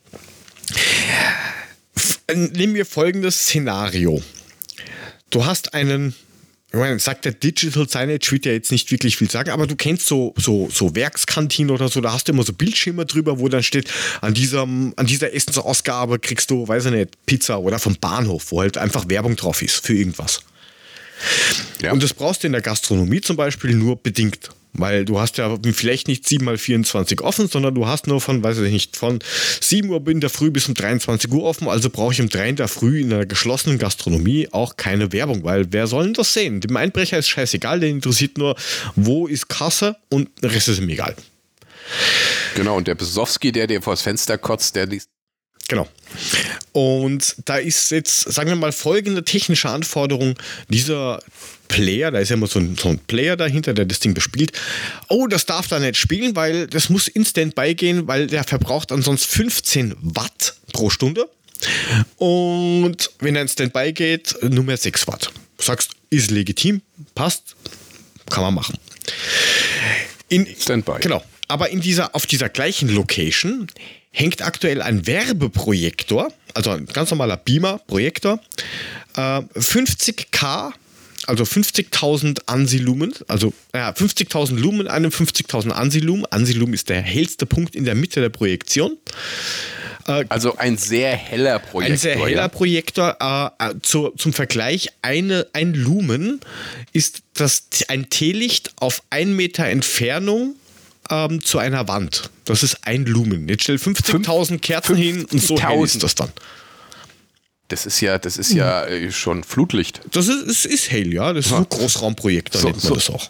[2.34, 4.22] nehmen wir folgendes Szenario.
[5.29, 6.15] Du hast einen,
[6.72, 9.75] ich meine, sagt der Digital Signage, wird ja jetzt nicht wirklich viel sagen, aber du
[9.75, 13.50] kennst so, so, so Werkskantinen oder so, da hast du immer so Bildschirme drüber, wo
[13.50, 13.89] dann steht,
[14.22, 18.62] an, diesem, an dieser Essensausgabe kriegst du, weiß ich nicht, Pizza oder vom Bahnhof, wo
[18.62, 20.41] halt einfach Werbung drauf ist für irgendwas.
[21.82, 21.92] Ja.
[21.92, 24.50] Und das brauchst du in der Gastronomie zum Beispiel nur bedingt.
[24.74, 28.44] Weil du hast ja vielleicht nicht 7 mal 24 offen, sondern du hast nur von,
[28.44, 29.20] weiß ich nicht, von
[29.60, 31.68] 7 Uhr in der Früh bis um 23 Uhr offen.
[31.68, 35.44] Also brauche ich um 3 in der Früh in einer geschlossenen Gastronomie auch keine Werbung,
[35.44, 36.62] weil wer soll denn das sehen?
[36.62, 38.56] Dem Einbrecher ist scheißegal, der interessiert nur,
[38.96, 41.16] wo ist Kasse und der Rest ist ihm egal.
[42.56, 45.10] Genau, und der Besowski, der dir vors Fenster kotzt, der liest.
[45.68, 45.88] Genau.
[46.72, 50.36] Und da ist jetzt, sagen wir mal, folgende technische Anforderung.
[50.70, 51.20] Dieser
[51.68, 54.54] Player, da ist ja immer so ein, so ein Player dahinter, der das Ding bespielt.
[55.10, 59.30] Oh, das darf da nicht spielen, weil das muss instant beigehen, weil der verbraucht ansonsten
[59.30, 61.30] 15 Watt pro Stunde.
[62.18, 65.32] Und wenn er in Standby geht, nur mehr 6 Watt.
[65.58, 66.82] Du sagst, ist legitim,
[67.16, 67.56] passt,
[68.30, 68.78] kann man machen.
[70.30, 71.00] In, Standby.
[71.02, 71.24] Genau.
[71.48, 73.68] Aber in dieser, auf dieser gleichen Location
[74.18, 78.40] hängt aktuell ein Werbeprojektor, also ein ganz normaler Beamer-Projektor,
[79.16, 80.74] äh, 50k,
[81.28, 86.26] also 50.000 ANSI-Lumen, also ja, 50.000 Lumen, 51.000 ANSI-Lumen.
[86.26, 88.98] ANSI-Lumen ist der hellste Punkt in der Mitte der Projektion.
[90.30, 91.94] Also ein sehr heller Projektor.
[91.94, 92.48] Ein sehr heller ja.
[92.48, 93.54] Projektor.
[93.60, 96.40] Äh, äh, zu, zum Vergleich, eine, ein Lumen
[96.94, 100.56] ist das, ein Teelicht auf ein Meter Entfernung
[101.09, 102.29] ähm, zu einer Wand.
[102.46, 103.48] Das ist ein Lumen.
[103.48, 105.83] Jetzt stell 50.000 Kerzen hin und so hell 50.000.
[105.85, 106.31] ist das dann.
[107.70, 110.00] Das ist ja, das ist ja äh, schon Flutlicht.
[110.11, 111.33] Das ist, ist, ist hell, ja.
[111.33, 113.29] Das ist ein Großraumprojektor, So- nennt man so- das auch.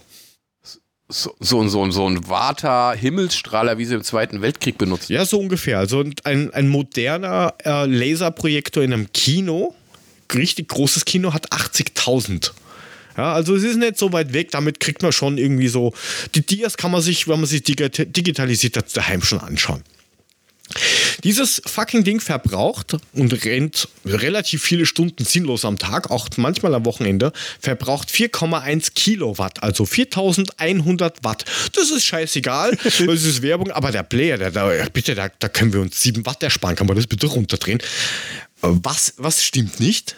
[1.09, 5.09] So, so, so, so ein Vata-Himmelsstrahler, wie sie im Zweiten Weltkrieg benutzt.
[5.09, 5.79] Ja, so ungefähr.
[5.79, 9.73] Also ein, ein moderner äh, Laserprojektor in einem Kino,
[10.33, 12.51] richtig großes Kino, hat 80.000.
[13.17, 15.93] Ja, also es ist nicht so weit weg, damit kriegt man schon irgendwie so.
[16.35, 19.81] Die Dias kann man sich, wenn man sich digita- digitalisiert hat, daheim schon anschauen.
[21.23, 26.85] Dieses fucking Ding verbraucht und rennt relativ viele Stunden sinnlos am Tag, auch manchmal am
[26.85, 31.45] Wochenende, verbraucht 4,1 Kilowatt, also 4100 Watt.
[31.73, 35.73] Das ist scheißegal, das ist Werbung, aber der Player, der, da, bitte, da, da können
[35.73, 37.79] wir uns 7 Watt ersparen, kann man das bitte runterdrehen?
[38.61, 40.17] Was, was stimmt nicht?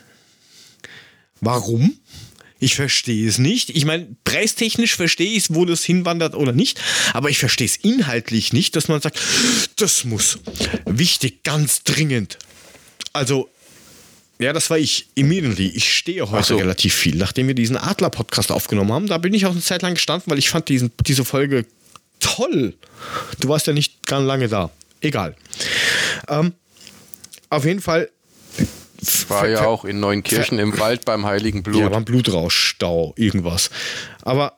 [1.41, 1.97] Warum?
[2.59, 3.69] Ich verstehe es nicht.
[3.69, 6.79] Ich meine, preistechnisch verstehe ich es, wo das hinwandert oder nicht.
[7.13, 9.19] Aber ich verstehe es inhaltlich nicht, dass man sagt,
[9.77, 10.39] das muss
[10.85, 12.37] wichtig, ganz dringend.
[13.13, 13.49] Also,
[14.39, 15.67] ja, das war ich immediately.
[15.67, 16.57] Ich stehe heute so.
[16.57, 17.15] relativ viel.
[17.15, 20.37] Nachdem wir diesen Adler-Podcast aufgenommen haben, da bin ich auch eine Zeit lang gestanden, weil
[20.37, 21.65] ich fand diesen, diese Folge
[22.19, 22.75] toll.
[23.39, 24.69] Du warst ja nicht ganz lange da.
[25.01, 25.35] Egal.
[26.27, 26.53] Ähm,
[27.49, 28.09] auf jeden Fall.
[29.27, 31.81] War ja auch in Neunkirchen im Wald beim Heiligen Blut.
[31.81, 33.69] Ja, beim Blutrauschstau, irgendwas.
[34.21, 34.57] Aber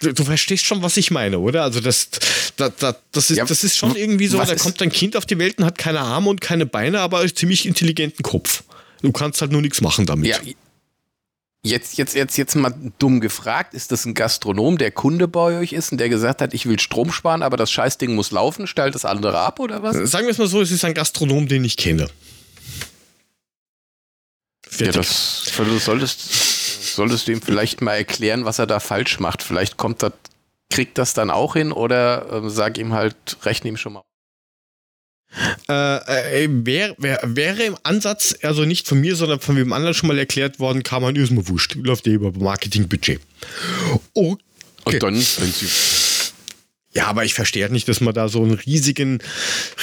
[0.00, 1.62] du, verstehst schon, was ich meine, oder?
[1.62, 2.08] Also das,
[2.56, 5.26] das, das, das, ist, Ja, das ist schon irgendwie so, da kommt ein Kind auf
[5.26, 8.64] die Welt und hat keine Arme und keine Beine, aber einen ziemlich intelligenten Kopf.
[9.02, 10.26] Du kannst halt nur nichts machen damit.
[10.26, 10.38] Ja,
[11.62, 15.72] jetzt, jetzt, jetzt, jetzt mal dumm gefragt, ist das ein Gastronom, der Kunde bei euch
[15.72, 18.94] ist und der gesagt hat, ich will Strom sparen, aber das Scheißding muss laufen, stellt
[18.94, 19.96] das andere ab oder was?
[20.10, 22.08] Sagen wir es mal so, es ist ein Gastronom, den ich kenne.
[24.72, 24.94] Ja, Fertig.
[24.96, 29.42] das, du solltest, solltest du ihm vielleicht mal erklären, was er da falsch macht.
[29.42, 30.12] Vielleicht kommt das,
[30.70, 34.02] kriegt das dann auch hin oder ähm, sag ihm halt, rechne ihm schon mal.
[35.68, 39.94] Äh, äh, wär, wär, wäre im Ansatz, also nicht von mir, sondern von wem anderen
[39.94, 41.76] schon mal erklärt worden, kann man, ist mir wurscht.
[41.76, 43.20] Läuft eh über Marketingbudget.
[44.14, 44.36] Okay.
[44.84, 45.68] Und dann, wenn sie,
[46.92, 49.22] Ja, aber ich verstehe halt nicht, dass man da so einen riesigen,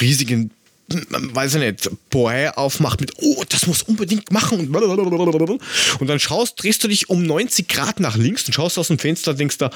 [0.00, 0.50] riesigen
[0.88, 5.58] weiß ich nicht, Boy aufmacht mit, oh, das muss unbedingt machen und blablabla.
[5.98, 8.98] und dann schaust, drehst du dich um 90 Grad nach links und schaust aus dem
[8.98, 9.70] Fenster und denkst da,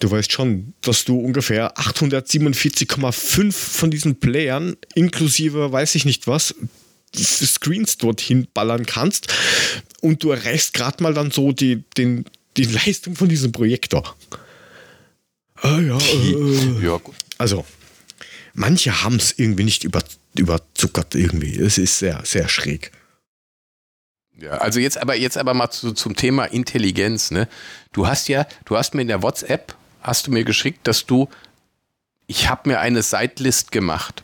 [0.00, 6.54] du weißt schon, dass du ungefähr 847,5 von diesen Playern inklusive weiß ich nicht was
[7.16, 9.32] Screens dorthin ballern kannst
[10.00, 12.24] und du erreichst gerade mal dann so die, den,
[12.56, 14.16] die Leistung von diesem Projektor.
[15.56, 16.84] Ah, ja, äh.
[16.84, 17.14] Ja, gut.
[17.36, 17.66] Also,
[18.54, 20.02] manche haben es irgendwie nicht über,
[20.36, 21.56] überzuckert irgendwie.
[21.58, 22.92] Es ist sehr, sehr schräg.
[24.38, 27.46] Ja, also jetzt aber jetzt aber mal zu, zum Thema Intelligenz, ne?
[27.92, 31.28] Du hast ja, du hast mir in der WhatsApp hast du mir geschickt, dass du
[32.26, 34.22] ich habe mir eine Sidelist gemacht.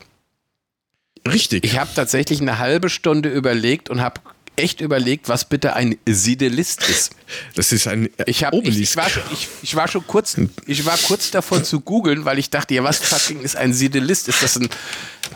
[1.26, 1.64] Richtig.
[1.64, 4.20] Ich habe tatsächlich eine halbe Stunde überlegt und habe
[4.56, 7.12] echt überlegt, was bitte ein Sidelist ist.
[7.54, 10.84] Das ist ein Ich, hab, ich, ich, war schon, ich, ich war schon kurz, ich
[10.86, 14.28] war kurz davor zu googeln, weil ich dachte, ja, was fucking ist ein Sidelist?
[14.28, 14.68] Ist das ein,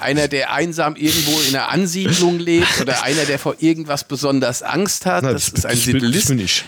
[0.01, 5.07] einer, der einsam irgendwo in einer Ansiedlung lebt oder einer, der vor irgendwas besonders Angst
[5.07, 5.23] hat?
[5.25, 6.65] Na, das, ist ein bin- Sidelist.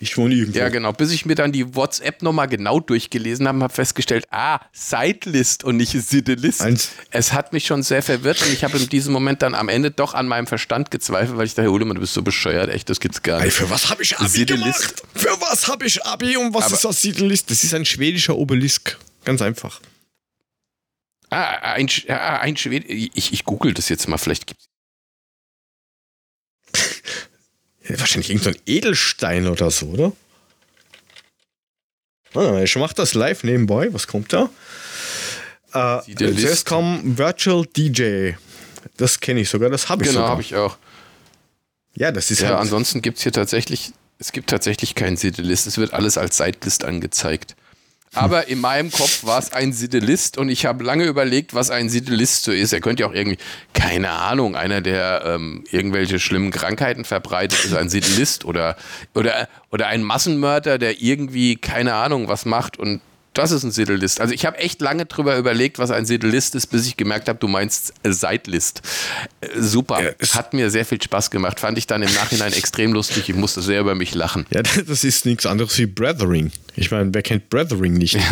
[0.00, 0.16] Ich.
[0.16, 0.58] Wohne irgendwo.
[0.58, 0.92] Ja, genau.
[0.92, 5.76] Bis ich mir dann die WhatsApp nochmal genau durchgelesen habe, habe festgestellt, ah, Sidelist und
[5.76, 6.62] nicht Sidelist.
[6.62, 9.68] Eins- Es hat mich schon sehr verwirrt und ich habe in diesem Moment dann am
[9.68, 12.88] Ende doch an meinem Verstand gezweifelt, weil ich dachte, Ulemann, du bist so bescheuert, echt,
[12.90, 13.54] das gibt's gar Ey, nicht.
[13.56, 14.96] für was habe ich Abi Sidelist.
[14.96, 15.02] gemacht?
[15.14, 17.50] Für was habe ich Abi und was Aber- ist das Sidelist?
[17.50, 18.98] Das ist ein schwedischer Obelisk.
[19.24, 19.80] Ganz einfach.
[21.30, 22.86] Ah, ein, ah, ein Schwede.
[22.86, 24.66] Ich, ich google das jetzt mal, vielleicht gibt's.
[26.74, 30.12] Ja, wahrscheinlich irgendein Edelstein oder so, oder?
[32.34, 33.92] Ah, ich mach das live nebenbei.
[33.92, 34.50] Was kommt da?
[35.72, 38.32] Äh, zuerst kommt Virtual DJ.
[38.96, 40.30] Das kenne ich sogar, das habe ich Genau, sogar.
[40.32, 40.76] habe ich auch.
[41.96, 42.58] Ja, das ist Ja, halt.
[42.60, 45.66] ansonsten gibt es hier tatsächlich, es gibt tatsächlich keinen Sidelist.
[45.66, 47.54] Es wird alles als Sidelist angezeigt.
[48.14, 51.88] Aber in meinem Kopf war es ein Sidelist und ich habe lange überlegt, was ein
[51.88, 52.72] Sidelist so ist.
[52.72, 53.38] Er könnte ja auch irgendwie,
[53.72, 58.76] keine Ahnung, einer, der ähm, irgendwelche schlimmen Krankheiten verbreitet, ist ein Sidelist oder,
[59.14, 63.00] oder, oder ein Massenmörder, der irgendwie, keine Ahnung, was macht und
[63.34, 64.20] das ist ein Sidelist.
[64.20, 67.38] Also ich habe echt lange drüber überlegt, was ein Sidelist ist, bis ich gemerkt habe,
[67.38, 68.80] du meinst Seitlist.
[69.40, 70.02] Äh, super.
[70.02, 71.60] Ja, Hat mir sehr viel Spaß gemacht.
[71.60, 73.28] Fand ich dann im Nachhinein extrem lustig.
[73.28, 74.46] Ich musste sehr über mich lachen.
[74.50, 76.50] ja, das ist nichts anderes wie Brethering.
[76.76, 78.16] Ich meine, wer kennt Brethering nicht?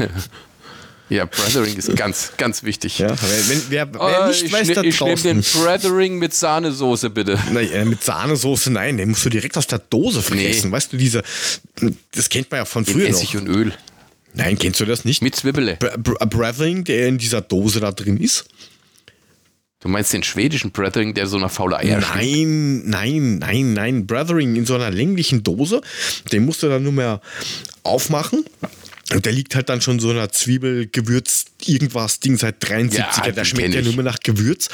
[1.09, 2.99] Ja, Brothering ist ganz, ganz wichtig.
[2.99, 5.63] Ja, wenn, wer, wer Äh, nicht ich weiß, ne- da ich nehme den draußen.
[5.63, 7.39] Brothering mit Sahnesoße, bitte.
[7.53, 10.73] Nein, äh, mit Sahnesoße, nein, den musst du direkt aus der Dose fressen.
[10.73, 11.23] Weißt du, diese,
[12.15, 13.43] das kennt man ja von In früher Essig noch.
[13.43, 13.73] und Öl.
[14.35, 15.23] Nein, kennst du das nicht?
[15.23, 15.77] Mit Zwiebele.
[15.77, 18.47] Br- Br- Brethering, der in dieser Dose da drin ist?
[19.81, 21.99] Du meinst den schwedischen Brothering, der so nach faule Eier?
[22.01, 24.07] Nein, nein, nein, nein.
[24.07, 25.81] Brethering in so einer länglichen Dose.
[26.31, 27.21] Den musst du dann nur mehr
[27.83, 28.45] aufmachen.
[29.15, 32.97] Und der liegt halt dann schon so einer Zwiebel, Gewürz, irgendwas, Ding seit 73er.
[32.99, 34.69] Ja, der den schmeckt ja nur mehr nach Gewürz.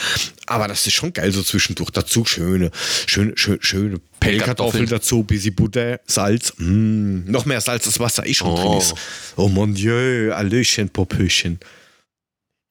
[0.46, 1.90] Aber das ist schon geil so zwischendurch.
[1.90, 2.70] Dazu schöne,
[3.06, 6.52] schöne, schöne, schöne Pellkartoffeln dazu, bisschen Butter, Salz.
[6.58, 8.78] Mm, noch mehr Salz, als Wasser eh schon drin Oh.
[8.78, 8.94] ist.
[9.36, 11.58] Oh mon Dieu, Allöchen, Popöchen.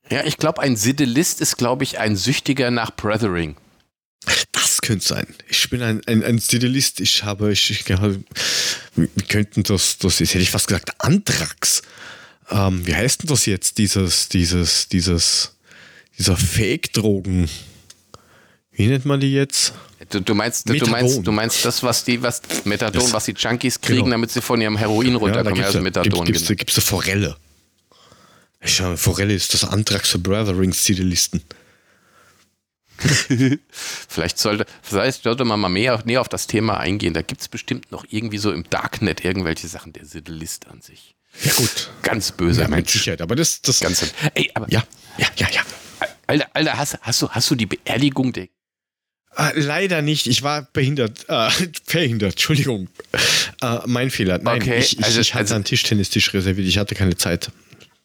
[0.10, 3.56] Ja, ich glaube, ein Sidelist ist, glaube ich, ein Süchtiger nach Brothering.
[4.88, 5.28] Könnte sein.
[5.50, 7.02] Ich bin ein, ein, ein Stilist.
[7.02, 8.00] Ich habe, ich, ich, wir
[8.96, 11.82] wir könnten das, das ist, hätte ich fast gesagt, Anthrax.
[12.50, 15.52] Ähm, wie heißt denn das jetzt, dieses, dieses, dieses,
[16.18, 17.50] dieser Fake-Drogen?
[18.72, 19.74] Wie nennt man die jetzt?
[20.10, 23.34] Du, du, meinst, du, meinst, du meinst das, was die, was Methadon, Das- was die
[23.38, 24.12] Junkies kriegen, Genau.
[24.12, 25.54] damit sie von ihrem Heroin runterkommen.
[25.56, 26.24] gibt's also ja- Methadon.
[26.24, 26.48] gibt's, genau.
[26.48, 27.36] gibt's, gibt's eine Forelle.
[28.62, 31.42] Ich schau, Forelle ist das Anthrax für Brothering-Stilisten.
[33.72, 37.14] Vielleicht sollte, vielleicht sollte man mal mehr, näher auf das Thema eingehen.
[37.14, 39.94] Da gibt es bestimmt noch irgendwie so im Darknet irgendwelche Sachen.
[39.94, 41.16] Der Sidelist an sich.
[41.44, 41.92] Ja, gut.
[42.02, 42.94] Ganz böser Ja, mit Mensch.
[42.94, 43.22] Sicherheit.
[43.22, 44.84] Aber das, das, Ganz, ey, aber ja,
[45.18, 45.62] ja, ja, ja.
[46.26, 48.48] Alter, Alter hast, hast, du, hast du die Beerdigung der
[49.38, 50.26] Äh, leider nicht.
[50.28, 51.26] Ich war behindert.
[51.30, 51.50] Äh,
[51.86, 52.90] verhindert, Entschuldigung.
[53.62, 54.40] Äh, mein Fehler.
[54.40, 56.68] Nein, Okay, ich, ich, also- ich hatte also- einen Tischtennistisch reserviert.
[56.68, 57.52] Ich hatte keine Zeit.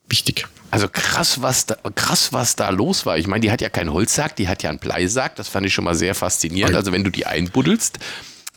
[0.08, 0.46] Wichtig.
[0.70, 3.18] Also krass, was da, krass, was da los war.
[3.18, 5.36] Ich meine, die hat ja keinen Holzsack, die hat ja einen Bleisack.
[5.36, 6.74] Das fand ich schon mal sehr faszinierend.
[6.74, 7.98] Also wenn du die einbuddelst,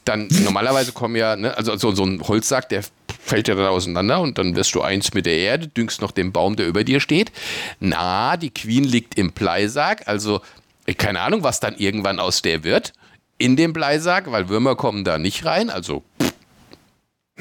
[0.05, 2.84] dann normalerweise kommen ja, ne, also so, so ein Holzsack, der
[3.19, 6.31] fällt ja dann auseinander und dann wirst du eins mit der Erde, düngst noch den
[6.31, 7.31] Baum, der über dir steht.
[7.79, 10.41] Na, die Queen liegt im Bleisack, also
[10.86, 12.93] äh, keine Ahnung, was dann irgendwann aus der wird.
[13.38, 16.03] In dem Bleisack, weil Würmer kommen da nicht rein, also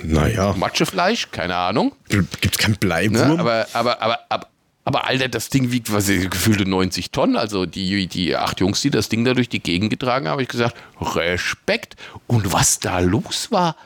[0.02, 1.92] Naja, Matschefleisch, keine Ahnung.
[2.08, 2.78] gibt's kein Ne?
[2.78, 3.38] Bleiwurm?
[3.38, 4.48] Aber, aber, aber, aber,
[4.84, 7.36] aber Alter, das Ding wiegt was, gefühlte 90 Tonnen.
[7.36, 10.42] Also die, die acht Jungs, die das Ding da durch die Gegend getragen haben, habe
[10.42, 11.96] ich gesagt, Respekt.
[12.26, 13.76] Und was da los war,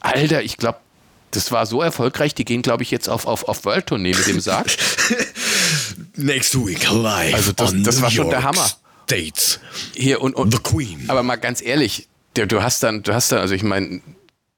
[0.00, 0.78] Alter, ich glaube,
[1.30, 4.40] das war so erfolgreich, die gehen, glaube ich, jetzt auf, auf, auf World-Tournee mit dem
[4.40, 4.66] Sarg.
[6.16, 7.34] Next week live.
[7.34, 8.58] Also das, das war schon der Yorks.
[8.58, 8.70] Hammer.
[9.06, 9.60] States.
[9.94, 11.04] Hier und, und The Queen.
[11.08, 14.00] Aber mal ganz ehrlich, der, du hast dann, du hast dann, also ich meine,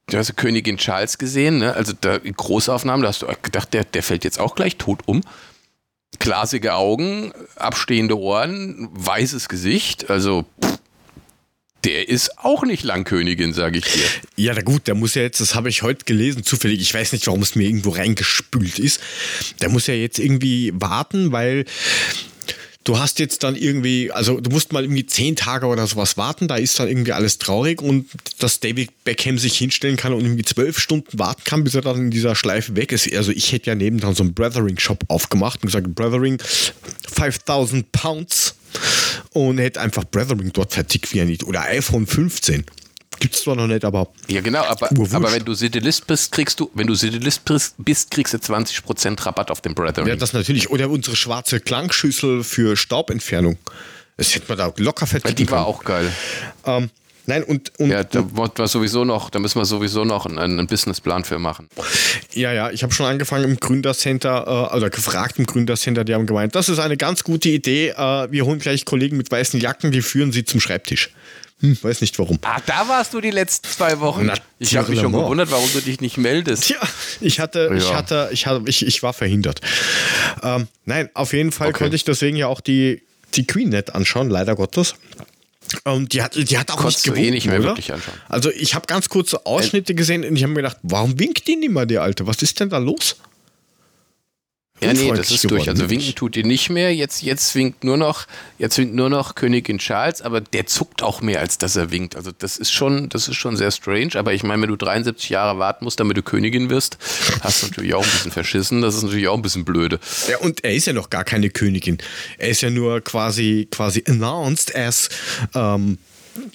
[0.08, 1.74] du hast Königin Charles gesehen, ne?
[1.74, 5.22] Also da Großaufnahmen, da hast du gedacht, der, der fällt jetzt auch gleich tot um.
[6.18, 10.46] Glasige Augen, abstehende Ohren, weißes Gesicht, also
[11.84, 14.06] der ist auch nicht lang Königin, sage ich dir.
[14.36, 17.12] Ja, na gut, der muss ja jetzt, das habe ich heute gelesen, zufällig, ich weiß
[17.12, 19.00] nicht, warum es mir irgendwo reingespült ist.
[19.60, 21.64] Der muss ja jetzt irgendwie warten, weil
[22.86, 26.46] du hast jetzt dann irgendwie, also du musst mal irgendwie zehn Tage oder sowas warten,
[26.46, 30.44] da ist dann irgendwie alles traurig und dass David Beckham sich hinstellen kann und irgendwie
[30.44, 33.12] zwölf Stunden warten kann, bis er dann in dieser Schleife weg ist.
[33.12, 36.38] Also ich hätte ja neben dann so einen Brothering-Shop aufgemacht und gesagt, Brothering,
[37.12, 38.54] 5000 Pounds
[39.30, 41.42] und hätte einfach Brothering dort vertickt wie er nicht.
[41.42, 42.64] Oder iPhone 15.
[43.18, 44.08] Gibt's zwar noch nicht, aber.
[44.28, 47.42] Ja, genau, aber, aber wenn du Citilist bist, kriegst du, wenn du Citilist
[47.78, 50.08] bist, kriegst du 20% Rabatt auf den Brothering.
[50.08, 50.70] Ja, das natürlich.
[50.70, 53.58] Oder unsere schwarze Klangschüssel für Staubentfernung.
[54.16, 55.76] Das hätte man da locker verticken die war können.
[55.76, 56.12] auch geil.
[56.64, 56.90] Ähm,
[57.26, 60.38] nein, und, und Ja, da wollen wir sowieso noch, da müssen wir sowieso noch einen,
[60.38, 61.68] einen Businessplan für machen.
[62.32, 66.26] Ja, ja, ich habe schon angefangen im Gründercenter, äh, oder gefragt im Gründercenter, die haben
[66.26, 69.92] gemeint, das ist eine ganz gute Idee, äh, wir holen gleich Kollegen mit weißen Jacken,
[69.92, 71.10] die führen sie zum Schreibtisch.
[71.60, 72.38] Hm, weiß nicht warum.
[72.42, 74.26] Ah, da warst du die letzten zwei Wochen.
[74.26, 76.64] Na, ich habe mich schon gewundert, warum du dich nicht meldest.
[76.64, 76.76] Tja,
[77.20, 77.94] ich hatte, ich Ja.
[77.96, 79.60] hatte, ich hatte, ich, ich war verhindert.
[80.42, 81.78] Ähm, nein, auf jeden Fall Okay.
[81.78, 83.02] konnte ich deswegen ja auch die,
[83.34, 84.96] die Queen nicht anschauen, leider Gottes.
[85.84, 87.68] Und die hat, die hat auch Konntest nicht eh gewunken, nicht mehr oder?
[87.70, 88.14] wirklich anschauen.
[88.28, 91.56] Also ich habe ganz kurze Ausschnitte gesehen und ich habe mir gedacht, warum winkt die
[91.56, 92.26] nicht mehr, die Alte?
[92.26, 93.16] Was ist denn da los?
[94.80, 95.68] Ja, nee, das ist durch.
[95.68, 96.94] Also winken tut die nicht mehr.
[96.94, 98.26] Jetzt, jetzt winkt nur noch,
[98.58, 102.14] jetzt winkt nur noch Königin Charles, aber der zuckt auch mehr, als dass er winkt.
[102.14, 104.10] Also das ist schon, das ist schon sehr strange.
[104.16, 106.98] Aber ich meine, wenn du 73 Jahre warten musst, damit du Königin wirst,
[107.40, 108.82] hast du natürlich auch ein bisschen verschissen.
[108.82, 109.98] Das ist natürlich auch ein bisschen blöde.
[110.28, 111.96] Ja, und er ist ja noch gar keine Königin.
[112.36, 115.08] Er ist ja nur quasi, quasi announced as
[115.54, 115.96] ähm,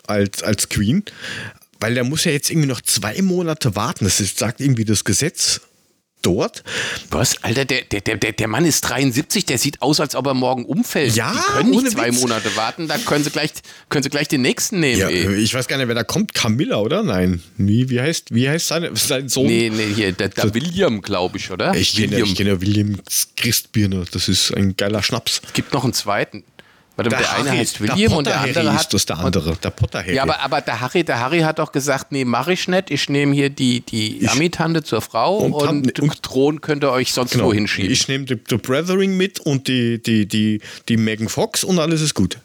[0.05, 1.03] als, als Queen.
[1.79, 4.03] Weil der muss ja jetzt irgendwie noch zwei Monate warten.
[4.03, 5.61] Das ist, sagt irgendwie das Gesetz
[6.21, 6.63] dort.
[7.09, 7.43] Was?
[7.43, 10.65] Alter, der, der, der, der Mann ist 73, der sieht aus, als ob er morgen
[10.65, 11.15] umfällt.
[11.15, 12.21] Ja, Die können nicht zwei Witz.
[12.21, 13.51] Monate warten, da können sie gleich,
[13.89, 14.99] können sie gleich den nächsten nehmen.
[14.99, 16.33] Ja, ich weiß gar nicht, wer da kommt.
[16.33, 17.03] Camilla, oder?
[17.03, 17.41] Nein.
[17.57, 19.47] Wie, wie heißt, wie heißt seine, sein Sohn?
[19.47, 21.73] Nee, nee, hier, der, der William, glaube ich, oder?
[21.75, 22.33] Ich kenne William.
[22.35, 22.99] kenn ja William
[23.37, 24.05] Christbirner.
[24.11, 25.41] Das ist ein geiler Schnaps.
[25.53, 26.43] gibt noch einen zweiten.
[26.97, 28.81] Warte, der, eine Harry- heißt William und der andere Harry hat.
[28.81, 29.55] ist das der andere.
[29.55, 30.13] Der Potter Harry.
[30.15, 32.91] Ja, aber, aber der Harry, der Harry hat doch gesagt, nee, mache ich nicht.
[32.91, 36.91] Ich nehme hier die, die Ami-Tante zur Frau Und und, Tante- und- Thron könnt ihr
[36.91, 37.45] euch sonst Genau.
[37.45, 37.89] wo hinschieben.
[37.91, 42.01] Ich nehme die, die Brothering mit und die, die, die, die Megan Fox und alles
[42.01, 42.37] ist gut.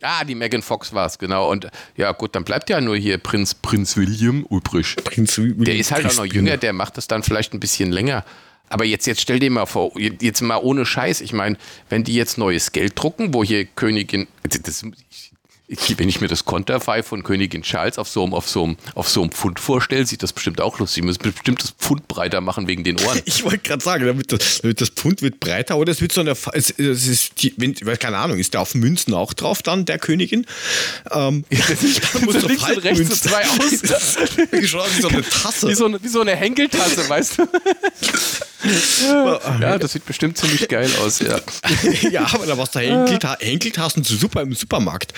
[0.00, 1.50] ah, die Megan Fox war es, genau.
[1.50, 4.94] Und ja, gut, dann bleibt ja nur hier Prinz, Prinz William übrig.
[5.02, 7.90] Prinz William Der ist halt auch noch jünger, der macht das dann vielleicht ein bisschen
[7.90, 8.24] länger.
[8.68, 11.56] Aber jetzt, jetzt stell dir mal vor, jetzt mal ohne Scheiß, ich meine,
[11.88, 14.84] wenn die jetzt neues Geld drucken, wo hier Königin, das,
[15.68, 18.76] ich, wenn ich mir das Konterfei von Königin Charles auf so einem, auf so einem,
[18.94, 21.02] auf so einem Pfund vorstelle, sieht das bestimmt auch lustig.
[21.02, 23.20] Die müssen bestimmt das Pfund breiter machen wegen den Ohren.
[23.28, 26.22] Ich wollte gerade sagen, damit das, damit das Pfund wird breiter oder es wird so
[26.22, 29.84] eine, es, es ist die, wenn, keine Ahnung, ist der auf Münzen auch drauf dann,
[29.84, 30.46] der Königin?
[31.12, 33.42] Ähm, da muss doch links und rechts so zwei.
[33.82, 35.68] Das aus wie so eine Tasse.
[35.68, 37.48] Wie so, eine, wie so eine Henkeltasse, weißt du?
[39.60, 41.40] Ja, das sieht bestimmt ziemlich geil aus, ja.
[42.10, 45.12] ja, aber da warst du Henkelta Henkeltassen zu super im Supermarkt.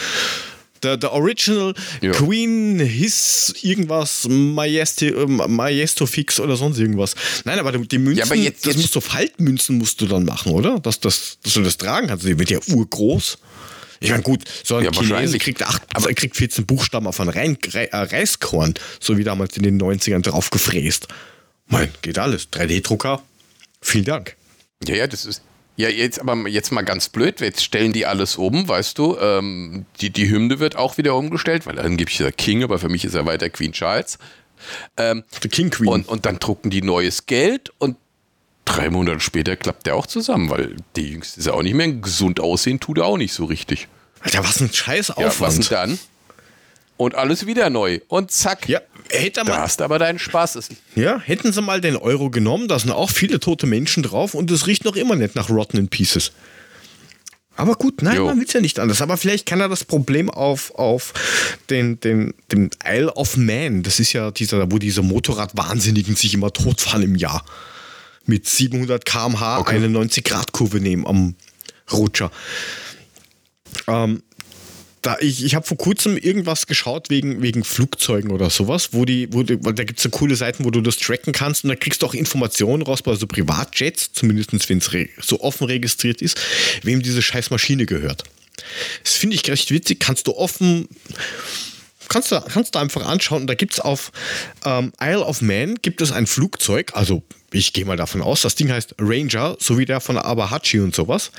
[0.82, 2.12] Der, der Original Ja.
[2.12, 7.14] Queen His irgendwas Majesti, äh, Majestofix oder sonst irgendwas.
[7.44, 10.24] Nein, aber die Münzen, Ja, aber jetzt- das jetzt- musst du Faltmünzen musst du dann
[10.24, 10.80] machen, oder?
[10.80, 12.24] Dass, das, dass du das tragen kannst.
[12.26, 13.36] Die wird ja urgroß.
[14.02, 17.28] Ich meine, gut, so ein Ja, Chinese kriegt, acht, aber kriegt 14 Buchstaben auf ein
[17.28, 21.06] Rein, Re, äh, Reiskorn, so wie damals in den 90ern drauf gefräst.
[21.66, 22.48] Mein, geht alles.
[22.50, 23.22] 3D-Drucker,
[23.82, 24.36] vielen Dank.
[24.86, 25.42] Ja, ja, das ist.
[25.76, 29.86] Ja, jetzt aber jetzt mal ganz blöd, jetzt stellen die alles um, weißt du, ähm,
[30.00, 33.04] die, die Hymne wird auch wieder umgestellt, weil angeblich ist er King, aber für mich
[33.04, 34.18] ist er weiter Queen Charles.
[34.98, 35.88] Ähm, The King Queen.
[35.88, 37.96] und, und dann drucken die neues Geld und
[38.66, 41.88] drei Monate später klappt der auch zusammen, weil der Jüngste ist ja auch nicht mehr
[41.90, 43.88] gesund aussehen, tut er auch nicht so richtig.
[44.20, 45.70] Alter, was ein scheiß Ja, was denn Aufwand.
[45.72, 45.98] dann?
[47.00, 48.00] Und alles wieder neu.
[48.08, 50.52] Und zack, Ja, hätte da man, hast du aber deinen Spaß.
[50.52, 54.34] Das- ja, hätten sie mal den Euro genommen, da sind auch viele tote Menschen drauf
[54.34, 56.32] und es riecht noch immer nicht nach Rotten in Pieces.
[57.56, 58.26] Aber gut, nein, Jo.
[58.26, 59.00] man will es ja nicht anders.
[59.00, 61.14] Aber vielleicht kann er das Problem auf, auf
[61.70, 66.52] den, den, den Isle of Man, das ist ja dieser, wo diese Motorradwahnsinnigen sich immer
[66.52, 67.46] totfahren im Jahr.
[68.26, 69.76] Mit 700 km/h Okay.
[69.76, 71.34] eine 90-Grad-Kurve nehmen am
[71.90, 72.30] Rutscher.
[73.86, 74.22] Ähm,
[75.02, 79.32] da, ich ich habe vor kurzem irgendwas geschaut wegen, wegen Flugzeugen oder sowas, wo die,
[79.32, 81.70] wo die, weil da gibt es so coole Seiten, wo du das tracken kannst und
[81.70, 86.20] da kriegst du auch Informationen raus bei so Privatjets, zumindest wenn es so offen registriert
[86.22, 86.38] ist,
[86.82, 88.24] wem diese scheiß Maschine gehört.
[89.02, 90.00] Das finde ich recht witzig.
[90.00, 90.88] Kannst du offen,
[92.10, 93.42] kannst du, kannst du einfach anschauen.
[93.42, 94.12] Und da gibt es auf
[94.66, 98.54] ähm, Isle of Man gibt es ein Flugzeug, also ich gehe mal davon aus, das
[98.54, 101.32] Ding heißt Ranger, so wie der von Abahachi und sowas.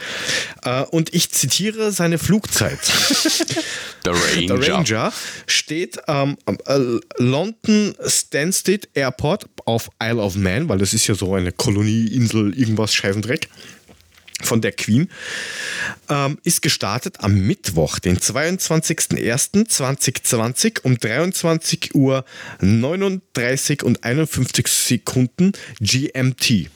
[0.63, 2.79] Äh, und ich zitiere seine Flugzeit.
[4.03, 4.57] Der Ranger.
[4.57, 5.13] Der Ranger
[5.45, 11.13] steht ähm, am äh, London Stansted Airport auf Isle of Man, weil das ist ja
[11.13, 13.47] so eine Kolonieinsel, irgendwas Scheifendreck
[14.45, 15.09] von der Queen,
[16.09, 22.23] ähm, ist gestartet am Mittwoch, den 22.01.2020 um 23 Uhr
[22.59, 26.69] 39 und 51 Sekunden GMT.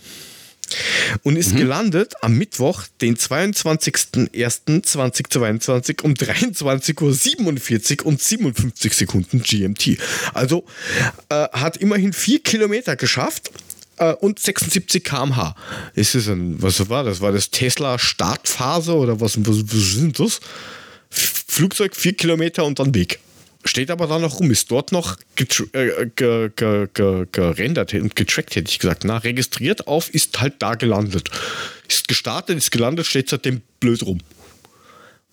[1.23, 9.97] Und ist gelandet am Mittwoch, den 22.01.2022 um 23.47 Uhr und 57 Sekunden GMT.
[10.34, 10.65] Also
[11.30, 13.51] äh, hat immerhin vier Kilometer geschafft
[13.98, 15.56] äh, und 76 km/h.
[15.94, 17.22] Ist es ein, was war das?
[17.22, 20.40] War das Tesla Startphase oder was, was, was sind das?
[21.10, 23.20] Flugzeug vier Kilometer und dann weg.
[23.68, 25.18] Steht aber da noch rum, ist dort noch
[25.74, 29.04] äh, ge, ge, ge, gerendert und getrackt, hätte ich gesagt.
[29.06, 31.32] Na, registriert auf, ist halt da gelandet.
[31.90, 34.20] Ist gestartet, ist gelandet, steht seitdem blöd rum.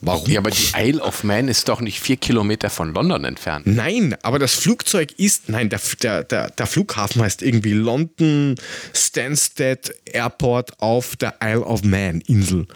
[0.04, 0.28] Warum?
[0.28, 3.66] Ja, aber die Isle of Man ist doch nicht vier Kilometer von London entfernt.
[3.68, 8.56] Nein, aber das Flugzeug ist, nein, der, der, der, der Flughafen heißt irgendwie London
[8.92, 12.66] Stansted Airport auf der Isle of Man Insel.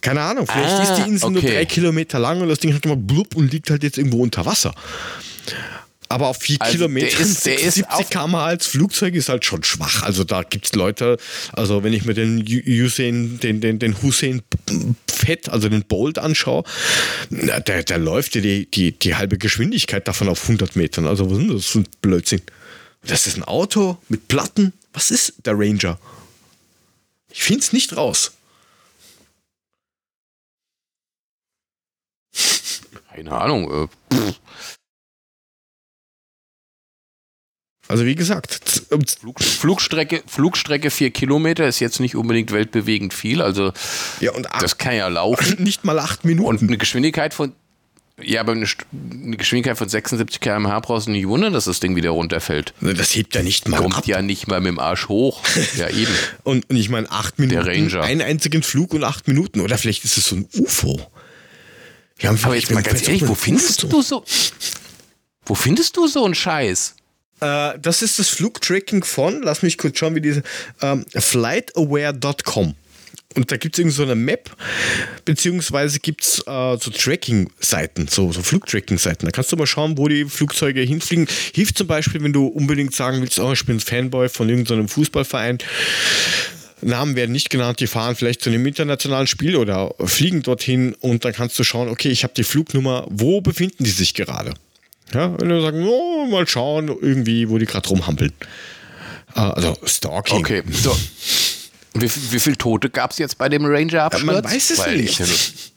[0.00, 1.52] Keine Ahnung, vielleicht Ah, ist die Insel nur okay.
[1.52, 4.46] drei Kilometer lang und das Ding hat gemacht blub und liegt halt jetzt irgendwo unter
[4.46, 4.74] Wasser.
[6.10, 9.28] Aber auf vier Also Kilometer der ist- der ist 70 auf- km als Flugzeug ist
[9.28, 10.02] halt schon schwach.
[10.02, 11.18] Also da gibt es Leute,
[11.52, 14.42] also wenn ich mir den Hussein, den, den, den Hussein
[15.08, 16.64] Fett, also den Bolt anschaue,
[17.30, 21.06] na, der, der läuft ja die, die, die halbe Geschwindigkeit davon auf 100 Metern.
[21.06, 22.42] Also was ist denn das für ein Blödsinn?
[23.06, 24.72] Das ist ein Auto mit Platten.
[24.92, 25.98] Was ist der Ranger?
[27.30, 28.32] Ich finde es nicht raus.
[33.14, 33.88] Keine Ahnung.
[34.10, 34.16] Äh,
[37.90, 38.60] Also wie gesagt,
[39.20, 43.42] Flug, Flugstrecke, Flugstrecke vier Kilometer ist jetzt nicht unbedingt weltbewegend viel.
[43.42, 43.72] Also
[44.20, 45.56] ja, und acht, das kann ja laufen.
[45.64, 46.68] nicht mal acht Und Minuten.
[46.68, 47.52] eine Geschwindigkeit von.
[48.22, 48.66] Ja, aber eine,
[49.36, 52.74] Geschwindigkeit von 76 km/h brauchst du nicht wundern, dass das Ding wieder runterfällt.
[52.80, 54.06] Das hebt ja nicht mal Kommt ab.
[54.06, 55.42] ja nicht mal mit dem Arsch hoch.
[55.76, 56.14] Ja, eben.
[56.44, 58.02] Und, und ich meine, acht Minuten, Ranger.
[58.04, 59.60] einen einzigen Flug und acht Minuten.
[59.62, 61.00] Oder vielleicht ist es so ein UFO.
[62.18, 64.22] Wir haben Aber jetzt mal ganz ehrlich, wo findest du so.
[65.44, 66.94] Wo findest du so einen Scheiß?
[67.40, 70.42] Äh, das ist das Flugtracking von, lass mich kurz schauen, wie diese,
[70.82, 72.74] ähm, flightaware.com.
[73.36, 74.50] Und da gibt es irgend so eine Map,
[75.24, 79.24] beziehungsweise gibt es äh, so Tracking-Seiten, so, so Flugtracking-Seiten.
[79.24, 81.28] Da kannst du mal schauen, wo die Flugzeuge hinfliegen.
[81.54, 84.88] Hilft zum Beispiel, wenn du unbedingt sagen willst, oh, ich bin ein Fanboy von irgendeinem
[84.88, 85.58] Fußballverein.
[86.82, 91.24] Namen werden nicht genannt, die fahren vielleicht zu einem internationalen Spiel oder fliegen dorthin und
[91.24, 94.54] dann kannst du schauen, okay, ich habe die Flugnummer, wo befinden die sich gerade?
[95.12, 98.32] Ja, wenn du sagen, oh, mal schauen, irgendwie, wo die gerade rumhampeln.
[99.34, 100.38] Äh, Also Stalking.
[100.38, 100.96] Okay, so.
[101.94, 104.24] Wie, wie viele Tote gab es jetzt bei dem Ranger-Absturz?
[104.24, 105.18] man weiß es Weil nicht.
[105.20, 105.72] ich-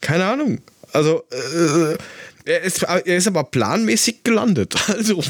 [0.00, 0.60] Keine Ahnung.
[0.92, 1.96] Also, äh,
[2.44, 4.74] er, ist, er ist aber planmäßig gelandet.
[4.88, 5.20] Also,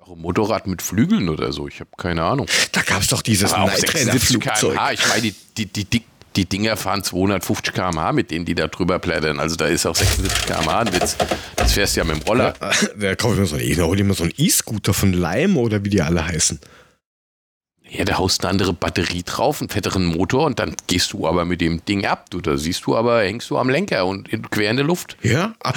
[0.00, 2.46] Auch ein Motorrad mit Flügeln oder so, ich habe keine Ahnung.
[2.72, 4.72] da gab es doch dieses Night 76 Flugzeug.
[4.74, 4.92] km/h.
[4.92, 6.02] Ich meine, die, die, die,
[6.36, 9.40] die, Dinger fahren 250 km/h mit denen, die da drüber plättern.
[9.40, 11.16] Also da ist auch 76 km/h ein Witz.
[11.56, 12.54] Das fährst du ja mit dem Roller.
[13.16, 16.26] Kaufe so einen, ich hol mir so einen E-Scooter von Lime oder wie die alle
[16.26, 16.60] heißen.
[17.88, 21.44] Ja, da haust eine andere Batterie drauf, einen fetteren Motor und dann gehst du aber
[21.44, 22.28] mit dem Ding ab.
[22.30, 25.16] Du, da siehst du aber, hängst du am Lenker und quer in der Luft.
[25.22, 25.72] Ja, ah,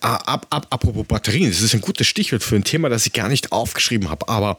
[0.00, 3.28] ab, ab, apropos Batterien, das ist ein gutes Stichwort für ein Thema, das ich gar
[3.28, 4.28] nicht aufgeschrieben habe.
[4.28, 4.58] Aber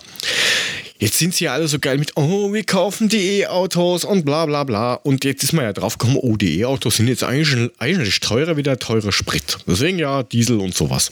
[0.98, 4.48] jetzt sind sie ja alle so geil mit, oh, wir kaufen die E-Autos und bla
[4.48, 4.96] bla bla.
[4.96, 8.58] Und jetzt ist man ja drauf gekommen, oh, die E-Autos sind jetzt eigentlich, eigentlich teurer
[8.58, 9.60] wie der teure Sprit.
[9.68, 11.12] Deswegen ja Diesel und sowas.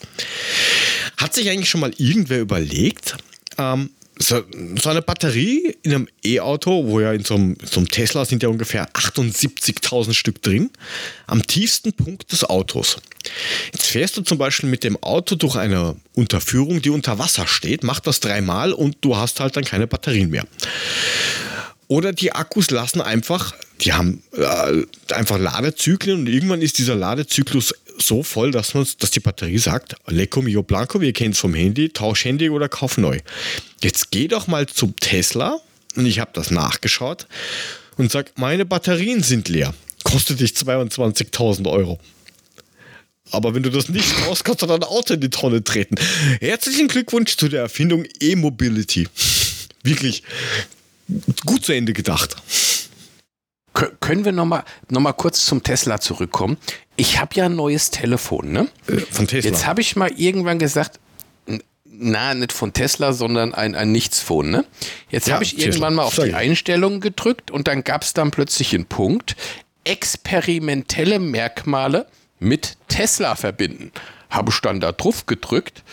[1.18, 3.18] Hat sich eigentlich schon mal irgendwer überlegt,
[3.60, 4.44] ähm, so,
[4.86, 8.50] eine Batterie in einem E-Auto, wo ja in so einem, so einem Tesla sind ja
[8.50, 10.72] ungefähr 78.000 Stück drin,
[11.28, 12.98] am tiefsten Punkt des Autos.
[13.74, 17.84] Jetzt fährst du zum Beispiel mit dem Auto durch eine Unterführung, die unter Wasser steht,
[17.84, 20.46] mach das dreimal und du hast halt dann keine Batterien mehr.
[21.88, 27.74] Oder die Akkus lassen einfach, die haben äh, einfach Ladezyklen und irgendwann ist dieser Ladezyklus
[27.98, 31.54] so voll, dass, man, dass die Batterie sagt, Lecco mio blanco, wir kennen es vom
[31.54, 33.20] Handy, tausch Handy oder kauf neu.
[33.82, 35.60] Jetzt geh doch mal zum Tesla
[35.96, 37.28] und ich habe das nachgeschaut
[37.98, 39.74] und sag, meine Batterien sind leer.
[40.04, 42.00] Kostet dich 22.000 Euro.
[43.32, 45.96] Aber wenn du das nicht brauchst, kannst du dein Auto in die Tonne treten.
[46.40, 49.08] Herzlichen Glückwunsch zu der Erfindung E-Mobility.
[49.84, 50.24] Wirklich
[51.46, 52.36] gut zu Ende gedacht.
[53.74, 56.58] Kö- Können wir nochmal noch mal kurz zum Tesla zurückkommen?
[56.96, 58.68] Ich habe ja ein neues Telefon, ne?
[58.88, 59.52] Äh, Von Tesla.
[59.52, 61.00] Jetzt habe ich mal irgendwann gesagt,
[61.98, 64.66] na, nicht von Tesla, sondern ein, ein Nichtsphone, ne?
[65.10, 65.68] Jetzt Ja, habe ich Tesla.
[65.68, 66.34] irgendwann mal auf Sag die.
[66.34, 69.36] Einstellungen gedrückt und dann gab es dann plötzlich einen Punkt,
[69.84, 72.08] experimentelle Merkmale
[72.40, 73.92] mit Tesla verbinden.
[74.30, 75.84] Habe ich dann da drauf gedrückt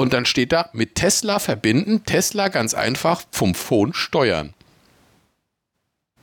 [0.00, 4.54] und dann steht da, mit Tesla verbinden, Tesla ganz einfach vom Phone steuern.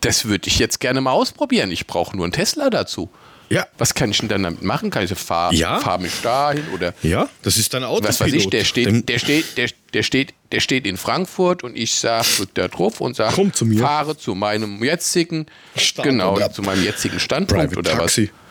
[0.02, 1.72] Das würde ich jetzt gerne mal ausprobieren.
[1.72, 3.10] Ich brauche nur einen Tesla dazu.
[3.50, 4.90] ja, Was kann ich denn dann damit machen?
[4.92, 5.80] Kann ich so fahr, Ja.
[5.80, 8.10] fahr mich dahin oder ja, das ist dein Autopilot.
[8.10, 11.76] was weiß ich, der steht, der steht, der, der steht, der steht in Frankfurt und
[11.76, 13.80] ich sag, drück da drauf und sag, Komm zu mir.
[13.80, 16.36] fahre zu meinem jetzigen, Standort.
[16.38, 18.30] genau, zu meinem jetzigen Standpunkt Private oder Taxi.
[18.32, 18.47] Was.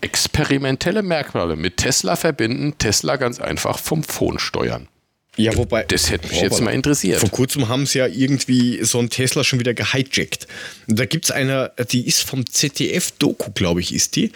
[0.00, 4.88] Experimentelle Merkmale mit Tesla verbinden, Tesla ganz einfach vom Phone steuern.
[5.36, 5.84] Ja, wobei.
[5.84, 7.20] Das hätte mich jetzt mal interessiert.
[7.20, 10.46] Vor kurzem haben sie ja irgendwie so einen Tesla schon wieder gehijackt.
[10.86, 14.32] Da gibt es eine, die ist vom ZDF-Doku, glaube ich, ist die.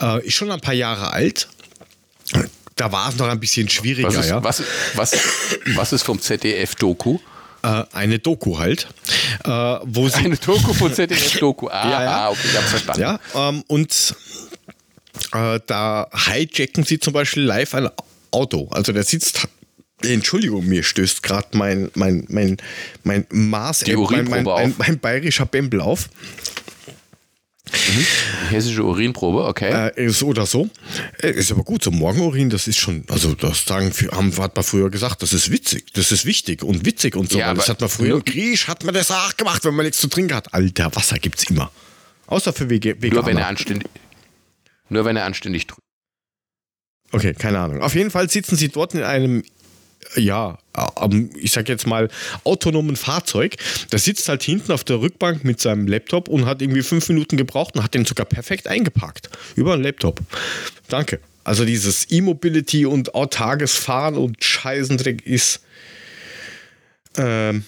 [0.00, 1.48] Äh, ist schon ein paar Jahre alt.
[2.74, 4.42] Da war es noch ein bisschen schwieriger, Was ist, ja.
[4.42, 4.62] was,
[4.94, 5.16] was,
[5.74, 7.18] was ist vom ZDF-Doku?
[7.64, 8.88] Äh, eine Doku halt,
[9.44, 11.68] äh, wo sie Eine Doku von ZDF-Doku.
[11.68, 12.10] Ah, Ja, ja.
[12.10, 13.00] ah, okay, ich hab's verstanden.
[13.00, 14.14] Ja, ähm, und
[15.32, 17.88] äh, da hijacken sie zum Beispiel live ein
[18.30, 18.68] Auto.
[18.70, 19.48] Also der sitzt.
[20.02, 22.58] Entschuldigung, mir stößt gerade mein, mein, mein,
[23.02, 26.10] mein Maß, mein, mein, mein, mein bayerischer Bembel auf.
[28.50, 29.90] Hessische Urinprobe, okay.
[29.96, 30.68] Äh, so oder so.
[31.20, 34.64] Äh, ist aber gut, so Morgenurin, das ist schon, also das sagen, haben, hat man
[34.64, 37.38] früher gesagt, das ist witzig, das ist wichtig und witzig und so.
[37.38, 40.00] Ja, das hat man früher im Krieg, hat man das auch gemacht, wenn man nichts
[40.00, 40.52] zu trinken hat.
[40.54, 41.70] Alter, Wasser gibt's immer.
[42.26, 43.88] Außer für Wege, nur wenn er anständig,
[44.88, 45.80] nur wenn er anständig drückt.
[47.12, 47.80] Okay, keine Ahnung.
[47.80, 49.44] Auf jeden Fall sitzen sie dort in einem,
[50.16, 50.58] ja,
[51.36, 52.08] ich sag jetzt mal,
[52.44, 53.56] autonomen Fahrzeug.
[53.92, 57.36] Der sitzt halt hinten auf der Rückbank mit seinem Laptop und hat irgendwie fünf Minuten
[57.36, 59.30] gebraucht und hat den sogar perfekt eingepackt.
[59.56, 60.20] Über einen Laptop.
[60.88, 61.20] Danke.
[61.44, 65.60] Also dieses E-Mobility und autarkes Fahren und Scheißendreck ist.
[67.16, 67.64] Ähm,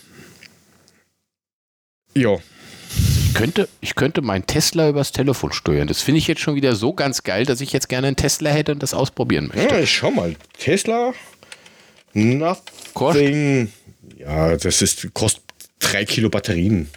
[2.14, 2.38] ja.
[3.26, 5.86] Ich könnte, ich könnte mein Tesla übers Telefon steuern.
[5.86, 8.48] Das finde ich jetzt schon wieder so ganz geil, dass ich jetzt gerne einen Tesla
[8.48, 9.74] hätte und das ausprobieren möchte.
[9.74, 10.36] Ja, schau mal.
[10.58, 11.12] Tesla.
[12.16, 13.72] Nothing.
[14.18, 15.42] Ja, das ist, kostet
[15.78, 16.88] drei Kilo Batterien.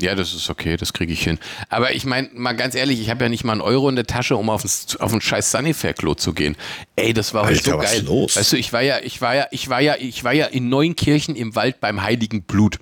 [0.00, 1.40] Ja, das ist okay, das kriege ich hin.
[1.68, 4.06] Aber ich meine, mal ganz ehrlich, ich habe ja nicht mal einen Euro in der
[4.06, 6.56] Tasche, um auf ein, auf ein scheiß Sunnyfair-Klo zu gehen.
[6.94, 8.02] Ey, das war heute so geil.
[8.04, 8.36] los?
[8.36, 10.68] Weißt du, ich war ja, ich war ja, ich war ja, ich war ja in
[10.68, 12.78] Neunkirchen im Wald beim Heiligen Blut.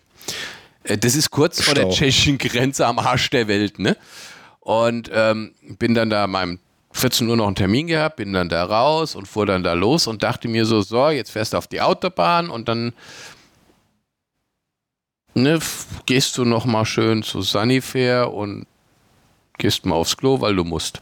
[0.85, 1.93] Äh, Das ist kurz vor der Stau.
[1.93, 3.97] tschechischen Grenze am Arsch der Welt, ne?
[4.61, 6.59] Und ähm, bin dann da meinem
[6.97, 10.07] 14 Uhr noch einen Termin gehabt, bin dann da raus und fuhr dann da los
[10.07, 12.92] und dachte mir so, so, jetzt fährst du auf die Autobahn und dann
[15.34, 15.59] ne,
[16.07, 18.66] gehst du noch mal schön zu Sunnyfair und
[19.59, 21.01] gehst mal aufs Klo, weil du musst.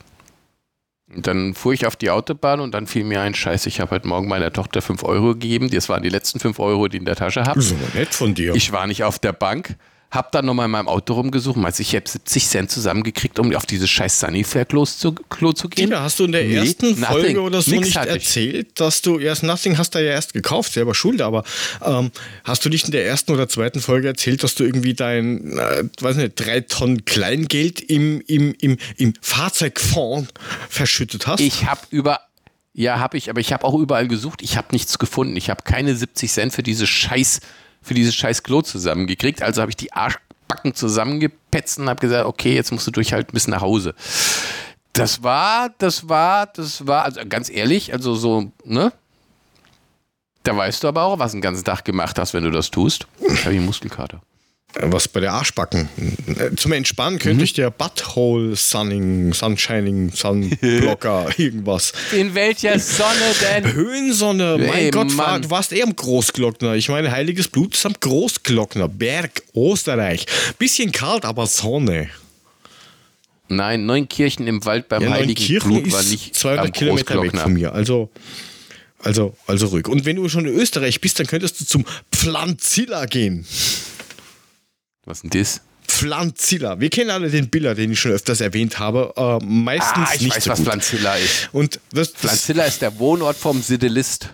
[1.14, 3.92] Und dann fuhr ich auf die Autobahn und dann fiel mir ein Scheiß, ich habe
[3.92, 5.70] heute Morgen meiner Tochter 5 Euro gegeben.
[5.70, 7.54] Das waren die letzten 5 Euro, die ich in der Tasche habe.
[7.54, 8.54] Das ist aber nett von dir.
[8.54, 9.76] Ich war nicht auf der Bank,
[10.14, 13.66] hab dann nochmal in meinem Auto rumgesucht, meinte, ich habe 70 Cent zusammengekriegt, um auf
[13.66, 15.86] dieses scheiß Sunnyfair-Klo zu, Klo zu gehen.
[15.90, 17.06] Dieter, hast du in der Nee, ersten nothing.
[17.06, 20.72] Folge oder so Nix nicht erzählt, dass du erst Nothing hast du ja erst gekauft,
[20.72, 21.44] selber schuld, aber
[21.84, 22.10] ähm,
[22.44, 25.84] hast du nicht in der ersten oder zweiten Folge erzählt, dass du irgendwie dein, äh,
[26.00, 30.32] weiß nicht, drei Tonnen Kleingeld im, im, im, im Fahrzeugfonds
[30.68, 31.40] verschüttet hast?
[31.40, 32.20] Ich habe über.
[32.76, 34.42] Ja, habe ich, aber ich habe auch überall gesucht.
[34.42, 35.36] Ich habe nichts gefunden.
[35.36, 37.38] Ich habe keine 70 Cent für diese Scheiß,
[37.84, 39.42] für dieses Scheiß Klo zusammengekriegt.
[39.42, 43.46] Also habe ich die Arschbacken zusammengepetzt und habe gesagt, okay, jetzt musst du durchhalten bis
[43.46, 43.94] nach Hause.
[44.92, 48.92] Das war, das war, das war, also ganz ehrlich, also so, ne?
[50.44, 52.70] Da weißt du aber auch, was du den ganzen Tag gemacht hast, wenn du das
[52.70, 53.06] tust.
[53.32, 54.20] Ich habe Muskelkater.
[54.80, 55.88] Was bei der Arschbacken.
[56.26, 57.44] Äh, Zum Entspannen könnte Mhm.
[57.44, 61.92] ich dir Butthole Sunning, Sunshining, Sunblocker, irgendwas.
[62.12, 63.72] In welcher Sonne denn?
[63.72, 65.42] Höhensonne, mein Ey, Gott, Mann.
[65.42, 66.74] du warst eher am Großglockner.
[66.74, 68.88] Ich meine, heiliges Blut ist am Großglockner.
[68.88, 70.26] Berg, Österreich.
[70.58, 72.08] Bisschen kalt, aber Sonne.
[73.48, 77.22] Nein, Neunkirchen im Wald beim Ja, Heiligen Neunkirchen Blut war ist nicht 200 am Kilometer
[77.22, 77.72] weg von mir.
[77.72, 78.10] Also,
[78.98, 79.86] also, also ruhig.
[79.86, 83.46] Und wenn du schon in Österreich bist, dann könntest du zum Pflanzilla gehen.
[85.04, 85.60] Was ist denn das?
[85.86, 86.80] Pflanzilla.
[86.80, 89.12] Wir kennen alle den Biller, den ich schon öfters erwähnt habe.
[89.16, 90.66] Äh, meistens Ah, ich nicht weiß, so was gut.
[90.66, 91.48] Pflanzilla ist.
[91.52, 94.30] Und das, das, Pflanzilla ist der Wohnort vom Sidelist.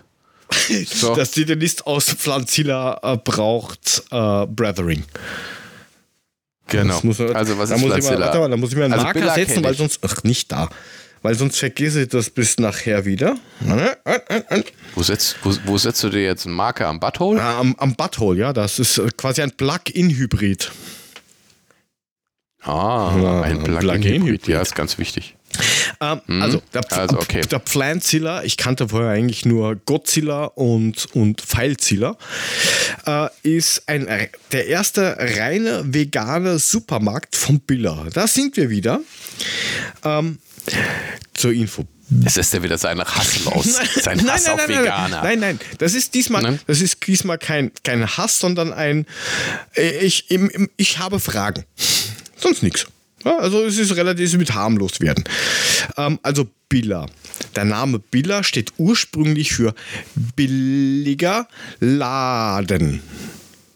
[0.86, 1.14] so.
[1.14, 5.04] das die List aus Pflanzilla äh, braucht äh, Brethering.
[6.68, 7.00] Genau.
[7.02, 8.20] Man- also was da ist muss ich mal, Pflanzilla?
[8.26, 9.98] warte mal, da muss ich mir einen Also Marker Billa setzen, weil sonst.
[10.02, 10.68] Ach, nicht da.
[11.22, 13.36] Weil sonst vergesse ich das bis nachher wieder.
[14.94, 17.40] wo, setzt, wo, wo setzt du dir jetzt einen Marker am Butthole?
[17.42, 20.70] Ah, Am, am Butthole, ja, das ist äh, quasi ein Plug-in-Hybrid.
[22.62, 24.46] Ah, Ja, ein Plug-in-Hybrid.
[24.48, 25.36] Ja, ist ganz wichtig.
[26.00, 27.40] Ähm, also, der, Pf- Also, okay.
[27.42, 32.16] der Pflanzilla, ich kannte vorher eigentlich nur Godzilla und, und Pfeilzilla,
[33.06, 34.06] äh, ist ein,
[34.52, 38.06] der erste reine vegane Supermarkt von Billa.
[38.12, 39.00] Da sind wir wieder.
[40.04, 40.38] Ähm,
[41.34, 41.86] zur Info.
[42.24, 43.78] Es ist ja wieder sein Hass los.
[44.02, 45.22] Sein Hass auf Veganer.
[45.22, 46.60] Nein, nein, das ist diesmal, Nein?
[46.66, 49.06] das ist diesmal kein, kein Hass, sondern ein,
[49.76, 51.64] äh, ich, im, ich habe Fragen.
[52.36, 52.86] Sonst nichts.
[53.24, 55.24] Ja, also es ist relativ mit harmlos werden.
[55.96, 57.06] Ähm, also Billa.
[57.54, 59.74] Der Name Billa steht ursprünglich für
[60.36, 61.48] billiger
[61.80, 63.02] Laden.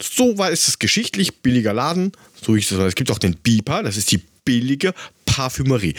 [0.01, 2.12] So war es geschichtlich, billiger Laden.
[2.40, 2.78] So ist es.
[2.78, 4.95] Es gibt auch den Bipa, das ist die billige
[5.35, 5.95] Parfümerie.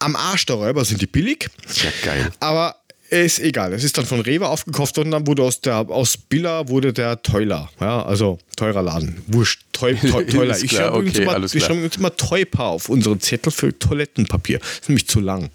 [0.00, 1.48] Am Arsch der Räuber sind die billig.
[1.82, 2.32] Ja, geil.
[2.40, 2.74] Aber
[3.10, 3.72] ist egal.
[3.74, 7.22] Es ist dann von Rewe aufgekauft und dann wurde aus der aus Billa wurde der
[7.22, 7.70] Teuler.
[7.78, 9.22] Ja, also teurer Laden.
[9.28, 9.62] Wurscht.
[9.72, 10.56] Teu, teu, teuler.
[10.56, 14.58] Ist Ich schreibe okay, übrigens Teupa auf unsere Zettel für Toilettenpapier.
[14.58, 15.50] Das ist nämlich zu lang.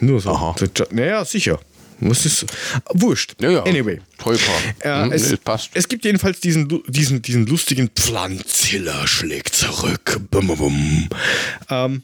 [0.00, 0.30] Nur so.
[0.30, 0.56] Aha.
[0.90, 1.60] Naja, sicher.
[2.00, 2.44] Was ist.
[2.92, 3.34] Wurscht.
[3.40, 3.62] Ja, ja.
[3.64, 4.00] Anyway.
[4.18, 4.52] Teuper.
[4.80, 5.70] Äh, Hm, es, nee, passt.
[5.74, 10.20] es gibt jedenfalls diesen, diesen, diesen lustigen Pflanzilla schlägt zurück.
[10.30, 11.08] Bum, bum, bum.
[11.70, 12.02] Ähm,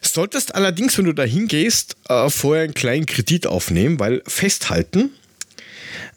[0.00, 5.10] solltest allerdings, wenn du da hingehst, äh, vorher einen kleinen Kredit aufnehmen, weil festhalten,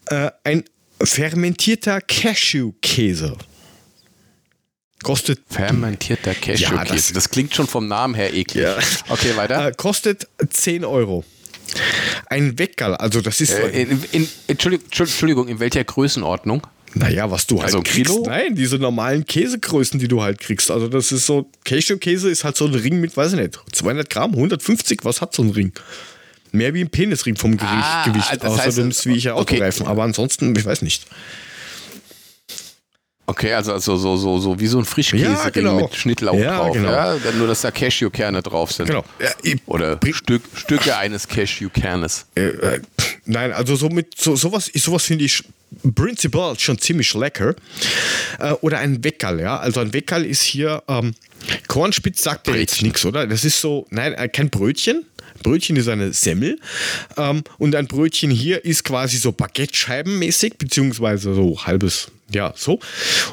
[0.06, 0.64] äh, ein
[1.02, 3.36] fermentierter Cashew-Käse
[5.02, 6.62] kostet Fermentierter Cashewkäse.
[6.74, 8.64] Ja, das- das, klingt schon vom Namen her eklig.
[8.64, 8.76] Ja.
[9.08, 9.68] Okay, weiter.
[9.68, 11.24] äh, kostet 10 Euro.
[12.26, 13.52] Ein Weckerl, also das ist.
[13.52, 16.66] Äh, in, in, Entschuldigung, Entschuldigung, in welcher Größenordnung?
[16.94, 18.10] Naja, was du halt Also kriegst.
[18.10, 18.24] Kilo?
[18.26, 20.70] Nein, diese normalen Käsegrößen, die du halt kriegst.
[20.70, 24.08] Also das ist so, Cashew-Käse ist halt so ein Ring mit, weiß ich nicht, 200
[24.08, 25.72] Gramm, 150, was hat so ein Ring?
[26.50, 29.24] Mehr wie ein Penisring vom Gewicht, Ah, Gewicht das außer heißt, du nimmst wie ich
[29.24, 29.56] ja okay.
[29.56, 29.86] Autoreifen.
[29.86, 31.06] Aber ansonsten, ich weiß nicht.
[33.30, 35.76] Okay, also, also so, so, so wie so ein Frischkäse Ja, genau.
[35.82, 36.72] mit Schnittlauch Ja, drauf.
[36.72, 36.90] genau.
[36.90, 38.86] Ja, nur, dass da Cashewkerne drauf sind.
[38.86, 39.04] Genau.
[39.66, 42.24] Oder Stück, Stücke eines Cashewkernes.
[42.34, 42.80] Äh, äh,
[43.26, 45.44] nein, also so mit so, sowas, sowas finde ich
[45.94, 47.54] prinzipiell schon ziemlich lecker.
[48.38, 49.58] Äh, oder ein Weckerl, ja.
[49.58, 51.14] Also ein Weckerl ist hier, ähm,
[51.66, 53.26] Kornspitz sagt dir jetzt nichts, oder?
[53.26, 55.04] Das ist so, nein, äh, kein Brötchen.
[55.42, 56.58] Brötchen ist eine Semmel.
[57.16, 62.80] Ähm, und ein Brötchen hier ist quasi so Baguette-Scheiben mäßig, beziehungsweise so halbes, ja, so.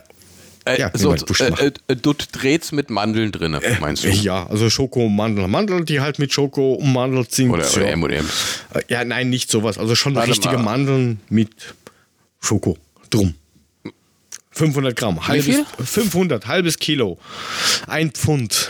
[0.75, 4.09] Äh, ja, so, äh, äh, du drehst mit Mandeln drin, meinst du?
[4.09, 5.47] Ja, also Schoko-Mandel.
[5.47, 7.51] Mandel, die halt mit Schoko umandelt sind.
[7.51, 7.79] Oder, so.
[7.79, 8.63] oder M&M's.
[8.73, 9.77] Äh, Ja, nein, nicht sowas.
[9.77, 10.63] Also schon Warte richtige mal.
[10.63, 11.51] Mandeln mit
[12.39, 12.77] Schoko
[13.09, 13.35] drum.
[14.51, 15.25] 500 Gramm.
[15.27, 15.65] Halbes, viel?
[15.85, 17.17] 500, halbes Kilo.
[17.87, 18.69] Ein Pfund.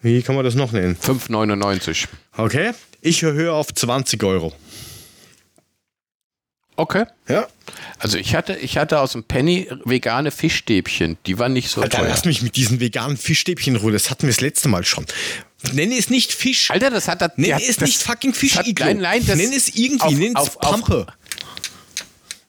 [0.00, 0.96] Wie kann man das noch nennen?
[0.96, 2.06] 5,99.
[2.36, 2.72] Okay.
[3.00, 4.52] Ich höre auf 20 Euro.
[6.78, 7.06] Okay.
[7.28, 7.48] Ja.
[7.98, 11.18] Also ich hatte, ich hatte aus dem Penny vegane Fischstäbchen.
[11.26, 12.08] Die waren nicht so Alter, teuer.
[12.08, 13.90] lass mich mit diesen veganen Fischstäbchen in Ruhe.
[13.90, 15.04] Das hatten wir das letzte Mal schon.
[15.72, 16.70] Nenne es nicht Fisch.
[16.70, 17.32] Alter, das hat das.
[17.34, 18.56] Nenne ja, es das nicht fucking Fisch.
[18.56, 18.66] hat-.
[18.78, 20.02] Nein, nein, das Nenn es irgendwie.
[20.04, 21.06] auf- Nenn es auf- auf- Pampe.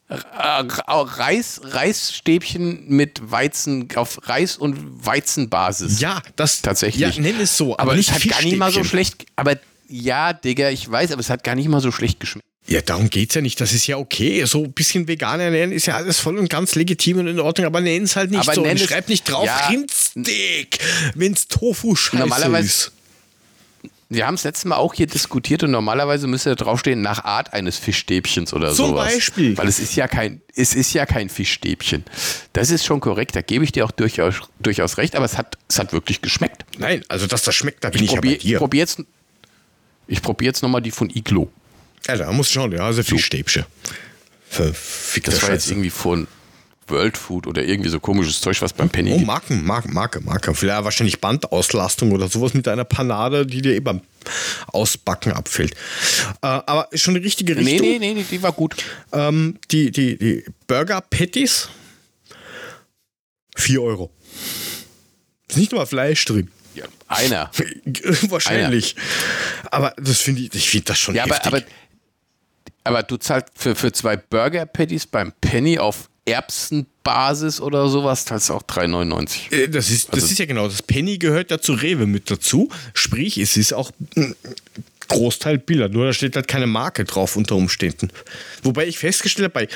[0.10, 4.78] äh, Reis, Reisstäbchen mit Weizen auf Reis und
[5.08, 6.00] Weizenbasis.
[6.02, 7.16] ja, das tatsächlich.
[7.16, 7.74] Ja, nenn es so.
[7.74, 9.26] Aber, aber nicht es hat gar nicht mal so schlecht.
[9.36, 9.58] Aber
[9.88, 12.46] ja, Digga, ich weiß, aber es hat gar nicht mal so schlecht geschmeckt.
[12.70, 13.60] Ja, darum geht's ja nicht.
[13.60, 14.46] Das ist ja okay.
[14.46, 17.66] So ein bisschen vegan ernähren ist ja alles voll und ganz legitim und in Ordnung,
[17.66, 18.62] aber nenn es halt nicht Aber so.
[18.64, 19.68] Und es- schreib nicht drauf Ja.
[19.70, 20.78] Rindsteak,
[21.16, 22.92] wenn's Tofu scheiße Normalerweise- ist.
[24.12, 27.54] Wir haben es letztes Mal auch hier diskutiert und normalerweise müsste da draufstehen nach Art
[27.54, 29.14] eines Fischstäbchens oder Zum sowas.
[29.14, 29.56] Beispiel.
[29.56, 32.04] Weil es ist ja kein, es ist ja kein Fischstäbchen.
[32.54, 35.58] Das ist schon korrekt, da gebe ich dir auch durchaus, durchaus recht, aber es hat,
[35.68, 36.66] es hat wirklich geschmeckt.
[36.80, 38.58] Nein, also dass das schmeckt, da bin ich, Ich ja bei probiere dir.
[38.58, 39.04] probier jetzt,
[40.08, 41.52] ich probier jetzt nochmal die von Iglo.
[42.08, 43.66] Ja, da muss schon, ja, also Fischstäbchen.
[44.50, 45.74] Verfickter Das war jetzt Scheiße.
[45.74, 46.28] irgendwie von
[46.88, 49.28] World Food oder irgendwie so komisches Zeug, was beim Penny Oh, gibt.
[49.28, 50.56] Marken, Marke, Marke, Marke.
[50.56, 54.02] Vielleicht wahrscheinlich Bandauslastung oder sowas mit einer Panade, die dir eh beim
[54.68, 55.74] Ausbacken abfällt.
[56.42, 57.88] Äh, aber schon die richtige Richtung.
[57.88, 58.76] nee, nee, nee, die war gut.
[59.12, 61.70] Ähm, die, die, die Burger Patties
[63.56, 64.10] 4 Euro.
[65.48, 66.50] Ist nicht mal Fleisch drin.
[66.76, 67.52] Ja, einer.
[68.30, 68.96] Wahrscheinlich.
[69.70, 71.48] Aber das finde ich, ich finde das schon Ja, aber, heftig.
[71.54, 71.62] aber,
[72.90, 78.50] aber du zahlst für, für zwei Burger Patties beim Penny auf Erbsenbasis oder sowas, zahlst
[78.50, 79.52] du auch 3,99.
[79.52, 82.30] Äh, Das ist, das Also- ist ja genau, das Penny gehört ja zu Rewe mit
[82.30, 82.70] dazu.
[82.94, 84.36] Sprich, es ist auch ein
[85.08, 88.10] Großteil Bilder, nur da steht halt keine Marke drauf unter Umständen.
[88.62, 89.74] Wobei ich festgestellt habe, bei,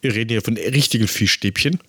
[0.00, 1.80] wir reden hier von richtigen Fischstäbchen,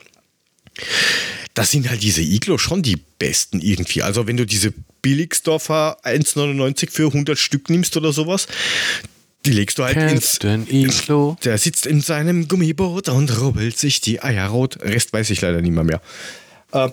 [1.54, 4.02] das sind halt diese Iglo schon die besten irgendwie.
[4.04, 8.48] Also wenn du diese Billigsdorfer 1,99 für 100 Stück nimmst oder sowas,
[9.48, 10.40] die legst du halt ins...
[10.40, 11.38] Captain Iglo.
[11.44, 14.78] Der sitzt in seinem Gummiboot und rubbelt sich die Eier rot.
[14.82, 16.02] Rest weiß ich leider nicht mehr mehr.
[16.74, 16.90] Äh,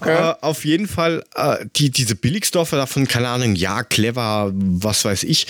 [0.06, 5.24] äh, auf jeden Fall, äh, die, diese Billigsdorfer davon, keine Ahnung, ja, clever, was weiß
[5.24, 5.48] ich,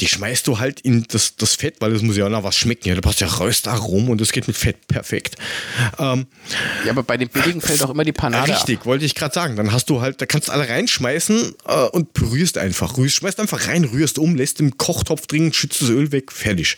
[0.00, 2.56] die schmeißt du halt in das, das Fett, weil das muss ja auch noch was
[2.56, 2.88] schmecken.
[2.88, 5.36] Ja, da passt ja Röstaromen und das geht mit Fett perfekt.
[5.98, 6.26] Ähm,
[6.84, 8.58] Ja, aber bei den billigen fällt auch immer die Panade ab.
[8.58, 9.56] richtig, wollte ich gerade sagen.
[9.56, 12.96] Dann hast du halt, da kannst du alle reinschmeißen äh, und rührst einfach.
[12.96, 16.76] Rührst, schmeißt einfach rein, rührst um, lässt im Kochtopf drin, schützt das Öl weg, fertig.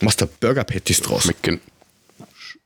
[0.00, 1.24] Machst da Burger Patties draus.
[1.24, 1.60] Schmeckt,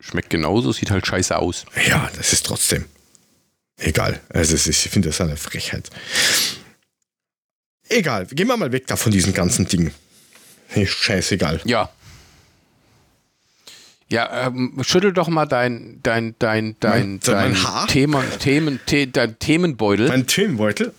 [0.07, 1.65] schmeckt genauso, sieht halt scheiße aus.
[1.87, 2.85] Ja, das ist trotzdem.
[3.77, 4.21] Egal.
[4.29, 5.91] Also es ist, ich finde das eine Frechheit.
[7.89, 9.93] Egal, gehen wir mal weg da von diesen ganzen Dingen.
[10.75, 11.61] Nee, scheißegal.
[11.65, 11.91] Ja.
[14.09, 17.21] Ja, ähm, schüttel doch mal dein, dein, dein, dein, Mein- mein
[17.55, 17.87] dein Haar?
[17.89, 20.09] Thema, Themen, the, dein Themenbeutel.
[20.09, 20.93] Mein Themenbeutel.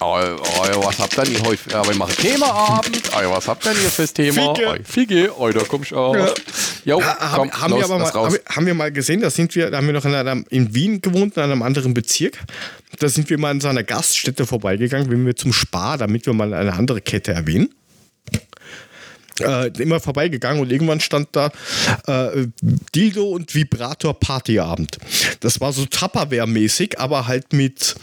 [0.00, 1.70] Oh, oh, was habt ihr denn heute?
[1.70, 3.02] Ja, wir machen Themaabend.
[3.12, 4.54] Oh, was habt ihr denn hier fürs Thema?
[4.54, 4.68] Fiege.
[4.68, 6.14] Oh, Fiege, oh, da komm ich auch.
[6.14, 6.32] Ja.
[6.84, 9.54] Jo, Ha- komm, haben, los, wir aber mal, haben, haben wir mal gesehen, da sind
[9.56, 12.38] wir, da haben wir noch in, einem, in Wien gewohnt, in einem anderen Bezirk.
[13.00, 16.32] Da sind wir mal in so einer Gaststätte vorbeigegangen, wenn wir zum Spar, damit wir
[16.32, 17.74] mal eine andere Kette erwähnen.
[19.40, 21.50] Äh, immer vorbeigegangen und irgendwann stand da
[22.06, 22.46] äh,
[22.94, 24.98] Dildo und Vibrator Partyabend.
[25.40, 27.94] Das war so Tupperware-mäßig, aber halt mit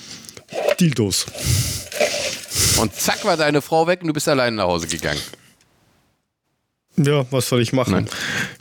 [0.80, 1.26] Dildos.
[2.78, 5.22] Und zack war deine Frau weg und du bist allein nach Hause gegangen.
[6.98, 7.92] Ja, was soll ich machen?
[7.94, 8.10] Nein.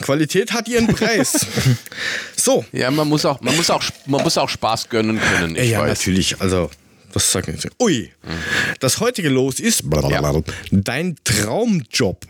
[0.03, 1.47] Qualität hat ihren Preis.
[2.37, 5.55] so, Ja, man muss auch, man muss auch, man muss auch Spaß gönnen können.
[5.57, 5.89] Ich ja, weiß.
[5.99, 6.41] natürlich.
[6.41, 6.71] Also,
[7.13, 7.71] was sagen Sie?
[7.81, 8.11] Ui,
[8.81, 9.85] das heutige Los ist
[10.71, 12.27] dein Traumjob.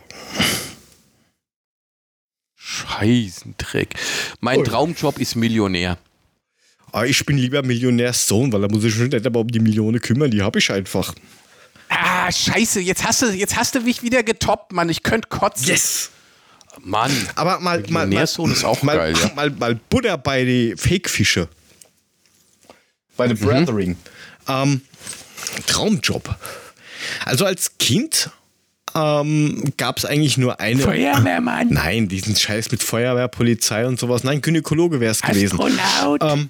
[2.55, 3.95] Scheißendreck.
[4.41, 4.63] Mein Ui.
[4.63, 5.97] Traumjob ist Millionär.
[6.95, 9.99] Aber ich bin lieber Millionärssohn, weil da muss ich schon nicht aber um die Millionen
[9.99, 10.31] kümmern.
[10.31, 11.13] Die habe ich einfach.
[11.89, 14.87] Ah, scheiße, jetzt hast du, jetzt hast du mich wieder getoppt, Mann.
[14.87, 15.67] Ich könnte kotzen.
[15.67, 16.11] Yes!
[16.79, 17.11] Mann.
[17.35, 19.29] Aber mal, mal, mal, ist auch mal, geil, ja.
[19.35, 21.49] mal, mal Butter bei die Fake-Fische.
[23.17, 23.97] Bei den Brothering.
[24.47, 24.79] Ähm,
[25.67, 26.33] Traumjob.
[27.25, 28.29] Also als Kind
[28.95, 30.79] ähm, gab es eigentlich nur eine.
[30.79, 31.67] Feuerwehrmann.
[31.71, 34.23] Nein, diesen Scheiß mit Feuerwehr, Polizei und sowas.
[34.23, 35.59] Nein, Gynäkologe wäre es gewesen.
[36.21, 36.49] Ähm,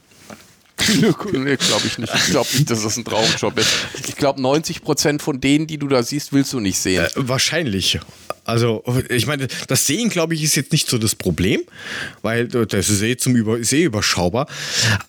[1.01, 2.13] nee, glaube ich nicht.
[2.13, 3.69] Ich glaube nicht, dass das ein Traumjob ist.
[4.07, 7.05] Ich glaube, 90% von denen, die du da siehst, willst du nicht sehen.
[7.05, 7.99] Äh, wahrscheinlich.
[8.43, 11.61] Also, ich meine, das Sehen, glaube ich, ist jetzt nicht so das Problem,
[12.21, 14.47] weil das ist eh zum Über sehr überschaubar.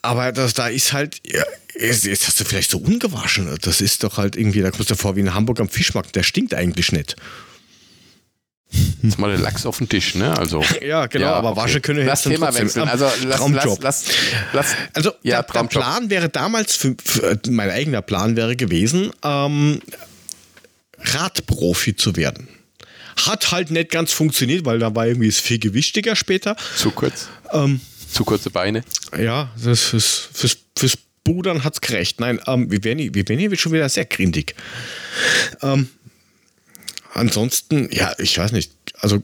[0.00, 1.44] Aber das, da ist halt, ja,
[1.78, 3.54] jetzt jetzt hast du vielleicht so ungewaschen.
[3.60, 6.22] Das ist doch halt irgendwie, da kommst du vor wie in Hamburg am Fischmarkt, der
[6.22, 7.16] stinkt eigentlich nicht.
[9.02, 10.36] Jetzt mal der Lachs auf den Tisch, ne?
[10.36, 10.62] Also.
[10.84, 12.66] Ja, genau, aber Wasche können wir Lass jetzt Thema trotzdem.
[12.66, 12.88] wechseln.
[12.88, 13.82] Also lass, Traumjob.
[13.82, 14.04] lass,
[14.52, 15.70] lass, Also ja, der, der Traumjob.
[15.70, 19.80] Plan wäre damals, für, für, mein eigener Plan wäre gewesen, ähm,
[20.98, 22.48] Radprofi zu werden.
[23.24, 26.56] Hat halt nicht ganz funktioniert, weil da war irgendwie das viel gewichtiger später.
[26.76, 27.28] Zu kurz.
[27.52, 27.80] Ähm,
[28.12, 28.82] Zu kurze Beine.
[29.18, 32.20] ja, das fürs, fürs, fürs Budern hat's gerecht.
[32.20, 34.54] Nein, ähm, wir werden wir werden hier schon wieder sehr grindig.
[35.62, 35.88] Ähm,
[37.16, 38.72] ansonsten, ja, ich weiß nicht.
[38.94, 39.22] Also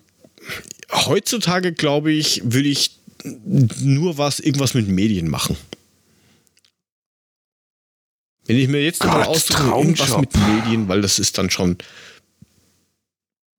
[0.90, 5.56] heutzutage glaube ich, würde ich nur was, irgendwas mit Medien machen.
[8.46, 11.78] Wenn ich mir jetzt mal Gott, aussuche, irgendwas mit Medien, weil das ist dann schon,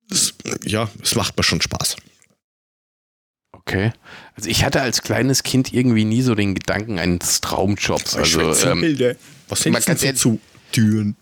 [0.09, 0.33] das,
[0.65, 1.95] ja, es macht mir schon Spaß.
[3.53, 3.93] Okay.
[4.35, 8.15] Also ich hatte als kleines Kind irgendwie nie so den Gedanken eines Traumjobs.
[8.15, 9.15] Also, ähm,
[9.47, 10.39] was sind denn so zu
[10.73, 11.15] Türen,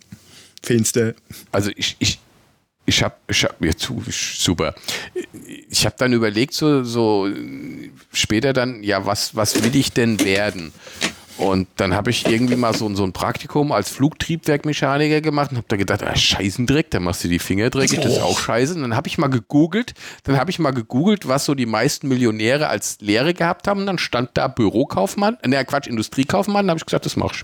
[0.64, 1.14] Fenster?
[1.52, 2.20] also ich, ich,
[2.86, 4.74] ich habe, ich hab, mir zu, super.
[5.70, 7.30] Ich habe dann überlegt, so, so
[8.12, 10.74] später dann, ja, was, was will ich denn werden?
[11.38, 15.68] Und dann habe ich irgendwie mal so, so ein Praktikum als Flugtriebwerkmechaniker gemacht und habe
[15.70, 18.76] da gedacht, ah, Scheißendreck, da machst du die Finger dreckig, das ist auch scheiße.
[18.76, 22.08] Und dann habe ich mal gegoogelt, dann habe ich mal gegoogelt, was so die meisten
[22.08, 23.82] Millionäre als Lehre gehabt haben.
[23.82, 26.68] Und dann stand da Bürokaufmann, ne Quatsch, Industriekaufmann.
[26.68, 27.44] Dann habe ich gesagt, das mach ich.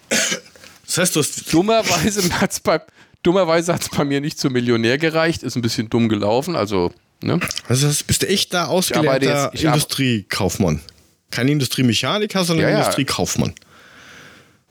[0.85, 2.79] Das heißt, du hast Dummerweise hat es bei,
[3.27, 6.55] dummerweise hat's bei mir nicht zum Millionär gereicht, ist ein bisschen dumm gelaufen.
[6.55, 7.39] Also, ne?
[7.67, 10.79] Also das bist du echt da ausgelernter jetzt- Industriekaufmann.
[11.29, 12.77] Kein Industriemechaniker, sondern Ja, ja.
[12.79, 13.53] Industriekaufmann.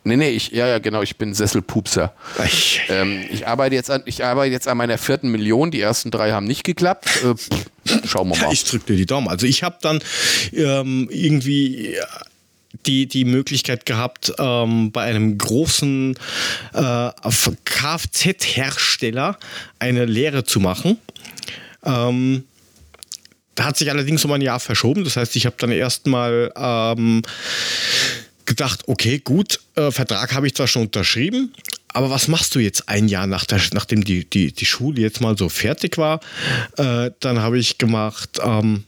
[0.05, 2.15] Nee, nee, ich, ja, ja, genau, ich bin Sesselpupser.
[2.47, 5.71] Ich, Ähm, ich, arbeite jetzt an, ich arbeite jetzt an meiner vierten Million.
[5.73, 7.09] Die ersten drei haben nicht geklappt.
[7.25, 7.49] Äh, pff,
[8.09, 8.53] schauen wir mal.
[8.53, 9.27] ich drücke dir die Daumen.
[9.29, 9.99] Also ich habe dann
[10.53, 11.97] ähm, irgendwie
[12.85, 16.19] die, die Möglichkeit gehabt, ähm, bei einem großen
[16.75, 17.11] äh,
[17.65, 19.39] Kfz-Hersteller
[19.79, 20.99] eine Lehre zu machen.
[21.85, 22.45] Ähm,
[23.55, 25.05] da hat sich allerdings um ein Jahr verschoben.
[25.05, 27.23] Das heißt, ich habe dann erstmal ähm,
[28.45, 31.53] gedacht, okay, gut, äh, Vertrag habe ich zwar schon unterschrieben,
[31.89, 35.21] aber was machst du jetzt ein Jahr nach der, nachdem die, die, die Schule jetzt
[35.21, 36.21] mal so fertig war?
[36.77, 38.85] Äh, dann habe ich gemacht, ähm,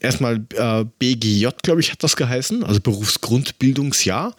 [0.00, 4.34] erstmal äh, BGJ, glaube ich, hat das geheißen, also Berufsgrundbildungsjahr.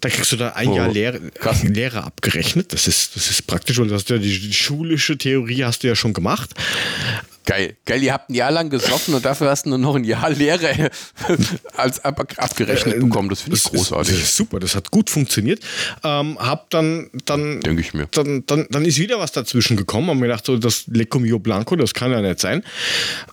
[0.00, 1.20] Da kriegst du da ein Oh, Jahr Lehre.
[1.62, 2.72] Lehre abgerechnet.
[2.72, 5.96] Das ist, das ist praktisch, weil du hast ja die, schulische Theorie hast du ja
[5.96, 6.50] schon gemacht.
[7.46, 7.76] Geil.
[7.86, 10.28] Geil, ihr habt ein Jahr lang gesoffen und dafür hast du nur noch ein Jahr
[10.30, 10.90] Lehre
[11.76, 13.28] als ab, abgerechnet bekommen.
[13.30, 14.14] Das finde ich Das ist- großartig.
[14.14, 15.60] Das ist super, das hat gut funktioniert.
[16.04, 18.06] Ähm, hab dann, dann, Denke ich mir.
[18.10, 20.08] dann, dann, dann ist wieder was dazwischen gekommen.
[20.10, 22.64] Hab mir gedacht, so das Lecco Mio Blanco, das kann ja nicht sein.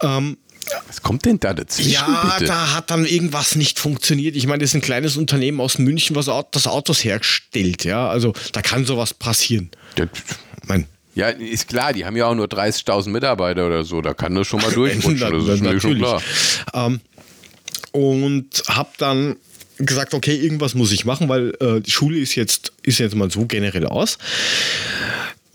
[0.01, 0.37] Ähm,
[0.87, 2.45] Was kommt denn da dazwischen, ja, bitte?
[2.47, 4.35] da hat dann irgendwas nicht funktioniert.
[4.35, 7.83] Ich meine, das ist ein kleines Unternehmen aus München, was das Autos herstellt.
[7.83, 9.71] Ja, also da kann sowas passieren.
[9.97, 10.05] Ja,
[10.67, 14.01] Mein, Ja, ist klar, die haben ja auch nur 30.000 Mitarbeiter oder so.
[14.01, 15.19] Da kann das schon mal durchrutschen.
[15.19, 16.21] Das ist na- mir schon klar.
[16.73, 17.01] Ähm,
[17.91, 19.35] und habe dann
[19.77, 23.29] gesagt, okay, irgendwas muss ich machen, weil äh, die Schule ist jetzt, ist jetzt mal
[23.29, 24.17] so generell aus.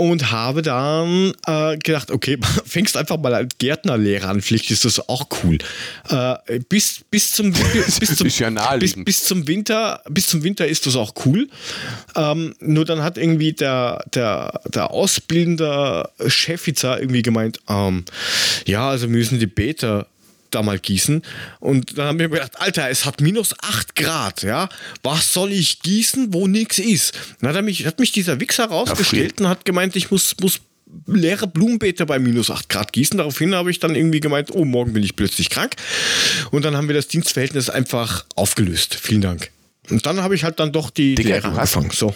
[0.00, 5.08] Und habe dann äh, gedacht, okay, fängst einfach mal als Gärtnerlehrer an, vielleicht ist das
[5.08, 5.58] auch cool.
[6.08, 7.52] Äh, bis, bis, zum,
[8.00, 11.48] bis, zum, ja bis, bis zum Winter, bis zum Winter ist das auch cool.
[12.14, 18.04] Ähm, nur dann hat irgendwie der, der, der ausbildende Chefizar irgendwie gemeint, ähm,
[18.66, 20.06] ja, also müssen die Beete
[20.50, 21.22] da mal gießen.
[21.60, 24.68] Und dann haben wir gedacht, Alter, es hat minus 8 Grad, ja.
[25.02, 27.18] Was soll ich gießen, wo nichts ist?
[27.40, 30.60] Dann hat, mich, hat mich dieser Wichser rausgestellt und hat gemeint, ich muss, muss
[31.06, 33.18] leere Blumenbeete bei minus 8 Grad gießen.
[33.18, 35.76] Daraufhin habe ich dann irgendwie gemeint, oh, morgen bin ich plötzlich krank.
[36.50, 38.94] Und dann haben wir das Dienstverhältnis einfach aufgelöst.
[38.94, 39.50] Vielen Dank.
[39.90, 41.90] Und dann habe ich halt dann doch die Digga, Lehre angefangen.
[41.90, 42.14] So.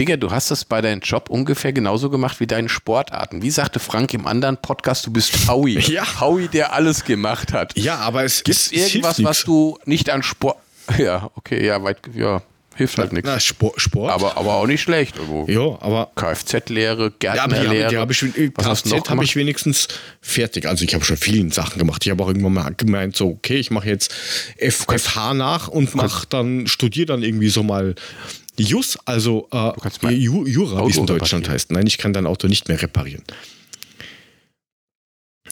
[0.00, 3.42] Digga, du hast das bei deinem Job ungefähr genauso gemacht wie deinen Sportarten.
[3.42, 5.78] Wie sagte Frank im anderen Podcast, du bist Howie.
[5.90, 6.20] Ja.
[6.20, 7.76] Howie, der alles gemacht hat.
[7.76, 10.56] Ja, aber es Gibt es es- es irgendwas, hilft was du nicht an Sport.
[10.98, 12.40] Ja, okay, ja, weit, ja,
[12.76, 13.44] hilft halt nichts.
[13.44, 13.78] Sport.
[13.78, 14.10] Sport.
[14.10, 15.16] Aber, aber auch nicht schlecht.
[15.18, 15.44] Irgendwo.
[15.46, 18.10] ja, aber Kfz-Lehre, Ja, aber die habe Gärtnerlehre.
[18.10, 19.86] ich, Kfz habe ich wenigstens
[20.22, 20.66] fertig.
[20.66, 22.06] Also ich habe schon viele Sachen gemacht.
[22.06, 24.12] Ich habe auch irgendwann mal gemeint, so, okay, ich mache jetzt
[24.58, 27.94] FH nach und mache dann, studiere dann irgendwie so mal
[28.58, 31.72] Jus, also äh, Jura, wie es in Deutschland heißt.
[31.72, 33.22] Nein, ich kann dein Auto nicht mehr reparieren.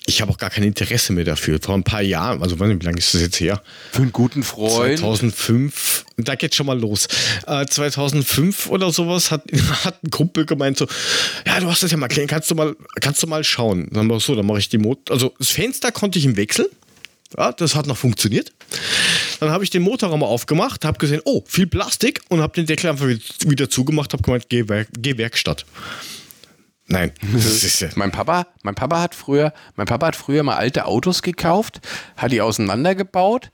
[0.09, 1.59] Ich habe auch gar kein Interesse mehr dafür.
[1.61, 3.63] Vor ein paar Jahren, also wie lange ist das jetzt her?
[3.93, 4.99] Für einen guten Freund.
[4.99, 7.09] 2005, da geht schon mal los.
[7.47, 9.43] Äh, 2005 oder sowas hat,
[9.85, 10.87] hat ein Kumpel gemeint so,
[11.47, 13.89] ja, du hast das ja mal erklären, kannst du mal, kannst du mal schauen.
[13.93, 16.71] Dann war so, dann mache ich die Motor, also das Fenster konnte ich im Wechsel.
[17.37, 18.53] Ja, das hat noch funktioniert.
[19.41, 22.91] Dann habe ich den Motorraum aufgemacht, habe gesehen, oh, viel Plastik und habe den Deckel
[22.91, 25.65] einfach wieder- zugemacht, habe gemeint, geh, Werk, geh Werkstatt.
[26.87, 27.13] Nein,
[27.97, 31.81] Mein Papa, mein Papa hat früher, mein Papa hat früher mal alte Autos gekauft,
[32.17, 33.51] hat die auseinandergebaut,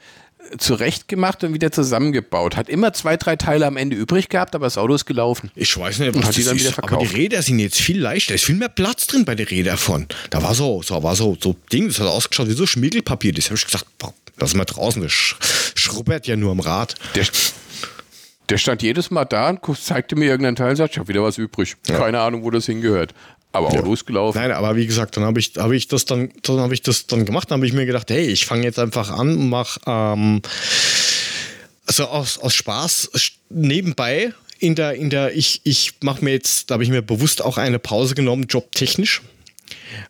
[0.52, 2.56] äh, zurechtgemacht und wieder zusammengebaut.
[2.56, 5.50] Hat immer zwei, drei Teile am Ende übrig gehabt, aber das Auto ist gelaufen.
[5.56, 7.10] Ich weiß nicht, Und was hat die dann wieder ist, aber verkauft.
[7.12, 8.28] die Räder sind jetzt viel leichter.
[8.28, 10.06] Da ist viel mehr Platz drin bei den Rädern von.
[10.30, 13.32] Da war so, so war so, so Ding, das hat ausgeschaut wie so Schmiegelpapier.
[13.32, 13.86] Das habe ich gesagt,
[14.38, 15.36] lass mal draußen, das sch
[15.74, 16.94] schrubbert ja nur am Rad.
[17.14, 17.26] Der,
[18.48, 21.22] der stand jedes Mal da und zeigte mir irgendeinen Teil und sagt, ich habe wieder
[21.22, 21.76] was übrig.
[21.86, 23.14] Keine Ahnung, wo das hingehört.
[23.52, 24.36] Aber Auto ist gelaufen.
[24.38, 27.06] Nein, aber wie gesagt, dann habe ich, habe ich das dann, dann habe ich das
[27.06, 27.50] dann gemacht.
[27.50, 30.42] Dann habe ich mir gedacht, hey, ich fange jetzt einfach an und mache ähm,
[31.86, 33.10] also aus, aus Spaß
[33.50, 37.42] nebenbei in der, in der, ich, ich mache mir jetzt, da habe ich mir bewusst
[37.42, 39.22] auch eine Pause genommen, jobtechnisch.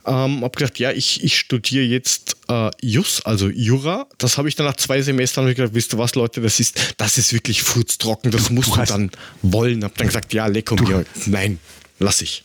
[0.07, 4.07] Ähm, hab gedacht, ja, ich, ich studiere jetzt äh, Jus, also Jura.
[4.19, 6.95] Das habe ich dann nach zwei Semestern ich gedacht, wisst ihr was, Leute, das ist,
[6.99, 9.11] das ist wirklich furztrocken, das musst du, hast- dann
[9.43, 9.85] wollen.
[9.85, 11.05] Hab dann gesagt, ja, lecker mir.
[11.27, 11.59] Nein,
[11.99, 12.45] lass ich.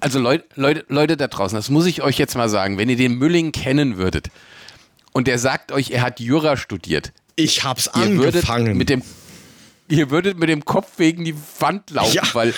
[0.00, 2.96] Also Leute, Leute, Leute da draußen, das muss ich euch jetzt mal sagen, wenn ihr
[2.96, 4.28] den Mülling kennen würdet
[5.12, 8.76] und der sagt euch, er hat Jura studiert, Ich hab's ihr würdet angefangen.
[8.76, 9.02] mit dem
[9.88, 12.22] ihr würdet mit dem Kopf wegen die Wand laufen, Ja.
[12.34, 12.52] weil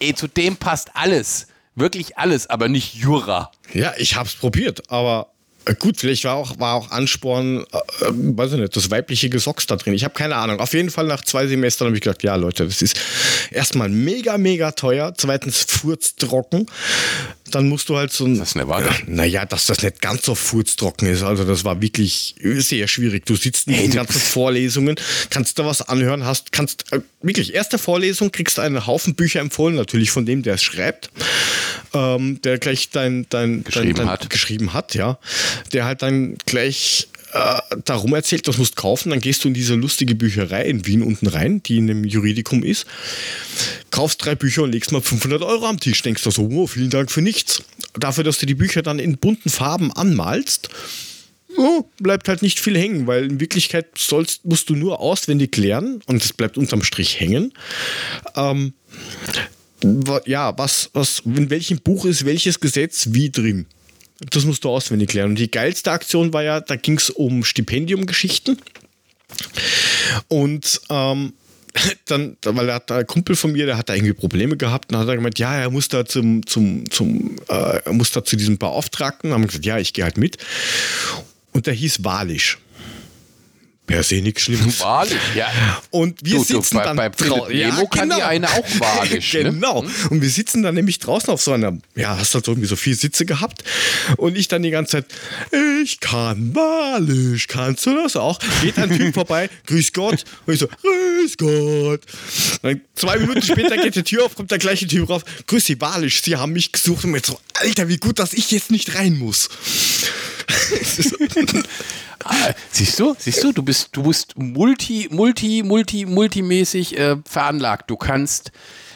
[0.00, 3.50] ey, zu dem passt alles, wirklich alles, aber nicht Jura.
[3.72, 5.28] Ja, ich hab's probiert, aber
[5.66, 9.30] äh, gut, vielleicht war auch, war auch Ansporn, äh, äh, weiß ich nicht, das weibliche
[9.30, 9.94] Gesocks da drin.
[9.94, 10.60] Ich habe keine Ahnung.
[10.60, 13.00] Auf jeden Fall nach zwei Semestern habe ich gedacht, ja Leute, das ist
[13.50, 16.66] erstmal mega, mega teuer, zweitens furztrocken,
[17.54, 18.38] dann musst du halt so ein.
[18.38, 18.90] Das ist eine Warte.
[19.06, 21.22] Naja, dass das nicht ganz so furztrocken ist.
[21.22, 23.26] Also, das war wirklich sehr schwierig.
[23.26, 24.96] Du sitzt in den ganzen Vorlesungen,
[25.30, 29.76] kannst da was anhören, hast, kannst äh, wirklich, erste Vorlesung, kriegst einen Haufen Bücher empfohlen,
[29.76, 31.10] natürlich von dem, der es schreibt,
[31.92, 34.30] ähm, der gleich dein, dein, Geschrieben dein, dein, hat.
[34.30, 35.18] geschrieben hat, ja.
[35.72, 39.74] Der halt dann gleich äh, darum erzählt, das musst kaufen, dann gehst du in diese
[39.74, 42.86] lustige Bücherei in Wien unten rein, die in einem Juridikum ist,
[43.90, 46.90] kaufst drei Bücher und legst mal 500 Euro am Tisch, denkst du so, oh, vielen
[46.90, 47.64] Dank für nichts.
[47.98, 50.68] Dafür, dass du die Bücher dann in bunten Farben anmalst,
[51.56, 56.02] oh, bleibt halt nicht viel hängen, weil in Wirklichkeit sollst, musst du nur auswendig lernen
[56.06, 57.52] und es bleibt unterm Strich hängen.
[58.36, 58.74] Ähm,
[60.24, 63.66] ja, was, was, in welchem Buch ist welches Gesetz wie drin?
[64.20, 65.30] Das musst du auswendig lernen.
[65.30, 68.58] Und die geilste Aktion war ja, da ging es um Stipendiumgeschichten.
[70.28, 71.32] Und ähm,
[72.06, 74.92] dann, weil er hat ein Kumpel von mir, der hat da irgendwie Probleme gehabt, und
[74.92, 78.24] dann hat er gemeint, ja, er muss da zum, zum, zum, äh, er muss da
[78.24, 79.30] zu diesem Beauftragten.
[79.30, 80.38] Dann haben wir gesagt, ja, ich gehe halt mit.
[81.52, 82.58] Und der hieß Walisch.
[83.86, 84.80] Per se nichts Schlimmes.
[84.80, 85.52] Wahrlich, ja.
[85.90, 89.32] Und wir Du, du, sitzen bei- dann bei Philipp Nemo kann die eine auch wahrlich,
[89.34, 89.44] ne?
[89.44, 89.84] Genau.
[90.10, 92.96] Und wir sitzen dann nämlich draußen auf so einer, ja, hast halt irgendwie so vier
[92.96, 93.62] Sitze gehabt.
[94.16, 95.06] Und ich dann die ganze Zeit,
[95.82, 98.38] ich kann Walisch, kannst du das auch?
[98.62, 100.24] Geht ein Typ vorbei, grüß Gott.
[100.46, 102.00] Und ich so, grüß Gott.
[102.62, 105.78] Dann zwei Minuten später geht die Tür auf, kommt der gleiche Typ rauf, grüß Sie
[105.82, 107.04] Walisch, Sie haben mich gesucht.
[107.04, 109.50] Und mir so, Alter, wie gut, dass ich jetzt nicht rein muss.
[112.24, 117.90] Ah, Siehst du, siehst du, du bist, du bist multi, multi, multi, multimäßig äh, veranlagt.
[117.90, 118.50] Du kannst,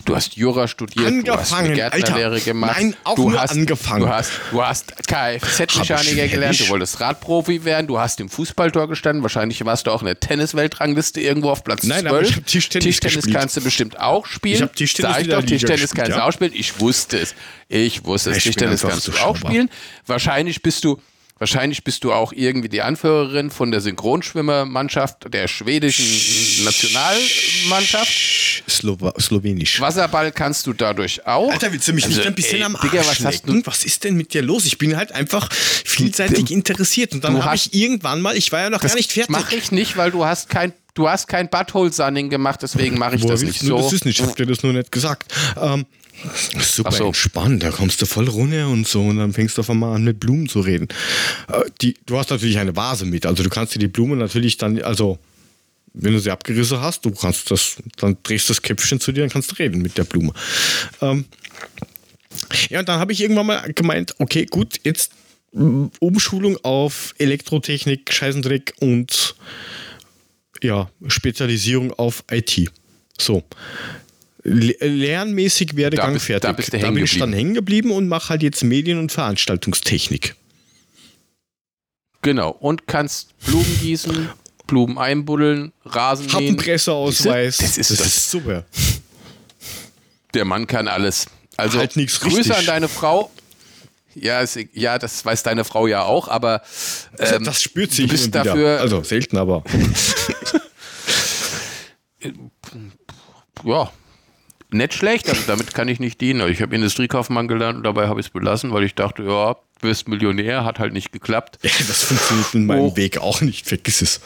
[0.04, 2.76] du hast Jura studiert, du hast eine Angefangen, Gärtnerlehre gemacht.
[2.76, 4.00] Nein, auch du nur hast, angefangen.
[4.00, 9.22] Du hast, du hast Kfz-Mechaniker gelernt, du wolltest Radprofi werden, du hast im Fußballtor gestanden,
[9.22, 12.12] wahrscheinlich warst du auch in der Tennis-Weltrangliste irgendwo auf Platz Nein, 12.
[12.12, 13.36] aber ich Tischtennis Tischtennis gespielt.
[13.36, 14.54] kannst du bestimmt auch spielen.
[14.56, 16.26] Ich hab Tischtennis Sag ich doch, Tischtennis gespielt, kannst du ja.
[16.26, 16.52] auch spielen.
[16.54, 17.34] Ich wusste es.
[17.68, 18.38] Ich wusste es.
[18.38, 19.70] Ich Tischtennis kannst du auch spielen.
[20.06, 20.98] Wahrscheinlich bist du,
[21.38, 26.04] wahrscheinlich bist du auch irgendwie die Anführerin von der Synchronschwimmermannschaft der schwedischen
[26.64, 28.62] Nationalmannschaft.
[28.68, 29.80] Slowa Slowenisch.
[29.80, 31.50] Wasserball kannst du dadurch auch.
[31.50, 33.62] Alter, willst du mich nicht Also, ein bisschen ey, am Arsch Digga, was hast du?
[33.64, 34.64] Was ist denn mit dir los?
[34.66, 37.12] Ich bin halt einfach vielseitig interessiert.
[37.14, 39.30] Und dann habe hast- ich irgendwann mal, ich war ja noch gar nicht fertig.
[39.30, 43.22] Mache ich nicht, weil du hast kein, du hast kein Butthole-Sunning gemacht, deswegen mache ich
[43.22, 43.76] Woher das nicht du so.
[43.78, 45.32] Das ist nicht, ich hab dir das nur nicht gesagt.
[45.60, 45.86] Ähm,
[46.60, 47.06] super so.
[47.06, 50.04] entspannt, da kommst du voll runter und so und dann fängst du auf einmal an
[50.04, 50.88] mit Blumen zu reden.
[51.48, 54.56] Äh, die, du hast natürlich eine Vase mit, also du kannst dir die Blume natürlich
[54.56, 55.18] dann, also
[55.94, 59.24] wenn du sie abgerissen hast, du kannst das, dann drehst du das Köpfchen zu dir
[59.24, 60.32] und kannst reden mit der Blume.
[61.00, 61.24] Ähm,
[62.68, 65.12] ja, und dann habe ich irgendwann mal gemeint, okay, gut, jetzt
[65.52, 69.34] mm, Umschulung auf Elektrotechnik, Scheißendreck und
[70.62, 72.70] ja, Spezialisierung auf IT.
[73.18, 73.42] So.
[74.48, 76.42] Le lernmäßig Werdegang Da fertig.
[76.48, 79.12] da bist du hängen bin ich dann hängen geblieben und mache halt jetzt Medien- und
[79.12, 80.34] Veranstaltungstechnik.
[82.22, 82.50] Genau.
[82.50, 84.28] Und kannst Blumen gießen,
[84.66, 86.56] Blumen einbuddeln, Rasen Hab einen mähen.
[86.56, 87.58] Presseausweis.
[87.58, 88.30] Das ist das.
[88.30, 88.64] super.
[90.34, 91.26] Der Mann kann alles.
[91.56, 92.56] Also Halt Grüße richtig.
[92.56, 93.30] an deine Frau.
[94.14, 96.62] Ja, ist, ja, das weiß deine Frau ja auch, aber
[97.18, 99.62] ähm, das spürt du sich bist dafür- Also selten, aber.
[103.64, 103.90] ja,
[104.70, 106.48] nicht schlecht, also damit kann ich nicht dienen.
[106.50, 110.08] Ich habe Industriekaufmann gelernt und dabei habe ich es belassen, weil ich dachte, ja, wirst
[110.08, 111.58] Millionär, hat halt nicht geklappt.
[111.62, 112.96] Ja, das funktioniert in meinem Oh.
[112.96, 113.66] Weg auch nicht.
[113.66, 114.20] Vergiss es.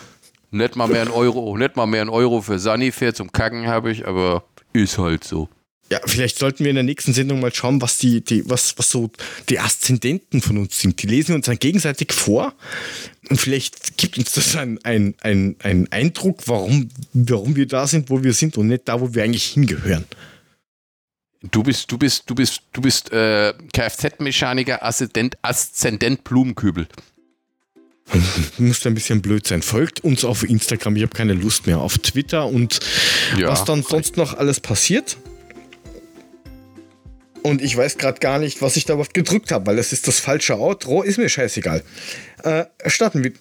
[0.50, 3.90] Nicht mal mehr ein Euro, nicht mal mehr ein Euro für Sanifair zum Kacken habe
[3.90, 5.48] ich, aber ist halt so.
[5.90, 8.90] Ja, vielleicht sollten wir in der nächsten Sendung mal schauen, was die, die, was, was
[8.90, 9.10] so
[9.50, 11.02] die Aszendenten von uns sind.
[11.02, 12.54] Die lesen uns dann gegenseitig vor
[13.28, 18.08] und vielleicht gibt uns das einen ein, ein, ein Eindruck, warum, warum wir da sind,
[18.08, 20.06] wo wir sind und nicht da, wo wir eigentlich hingehören.
[21.50, 26.86] Du bist, du bist, du bist, du bist äh, Kfz-Mechaniker, Aszendent, Aszendent Blumenkübel.
[28.58, 29.62] Muss ein bisschen blöd sein.
[29.62, 31.78] Folgt uns auf Instagram, ich habe keine Lust mehr.
[31.78, 32.78] Auf Twitter und
[33.36, 33.48] Ja.
[33.48, 35.16] was dann sonst noch alles passiert.
[37.42, 40.06] Und ich weiß gerade gar nicht, was ich da überhaupt gedrückt habe, weil das ist
[40.06, 41.02] das falsche Outro.
[41.02, 41.82] Ist mir scheißegal.
[42.44, 43.32] Äh, starten wir.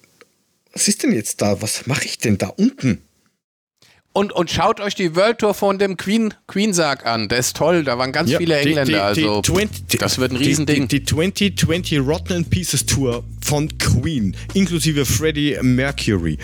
[0.72, 1.60] Was ist denn jetzt da?
[1.62, 3.02] Was mache ich denn da unten?
[4.14, 7.28] Und, und schaut euch die World Tour von dem Queen, Queen Sarg an.
[7.30, 7.82] Der ist toll.
[7.82, 9.14] Da waren ganz Ja, viele die- Engländer.
[9.14, 10.86] die- die also, 20 das wird ein die- Riesending.
[10.86, 16.36] Die, die 2020 Rotten in Pieces Tour von Queen, inklusive Freddie Mercury.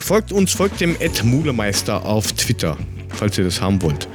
[0.00, 2.76] Folgt uns, folgt dem Ed Mulemeister auf Twitter,
[3.14, 4.06] falls ihr das haben wollt.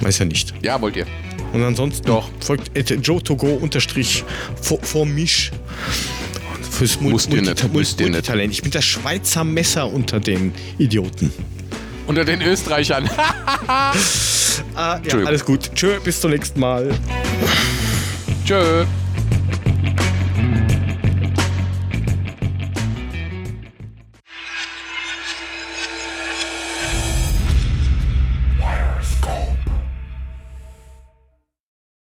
[0.00, 0.52] Weiß ja nicht.
[0.62, 1.06] ja, wollt ihr.
[1.54, 2.28] Und ansonsten Doch.
[2.40, 4.24] folgt at jotogo unterstrich
[4.60, 5.52] vor, mich.
[6.70, 8.14] Fürs Mul- Musst ihr nicht, Multita- müsst ihr nicht.
[8.16, 8.52] Multitalent.
[8.52, 11.32] Ich bin das Schweizer Messer unter den Idioten.
[12.06, 13.08] Unter den Österreichern.
[14.76, 15.74] Ah, ja, alles gut.
[15.74, 16.90] Tschö, bis zum nächsten Mal.
[18.44, 18.84] Tschö.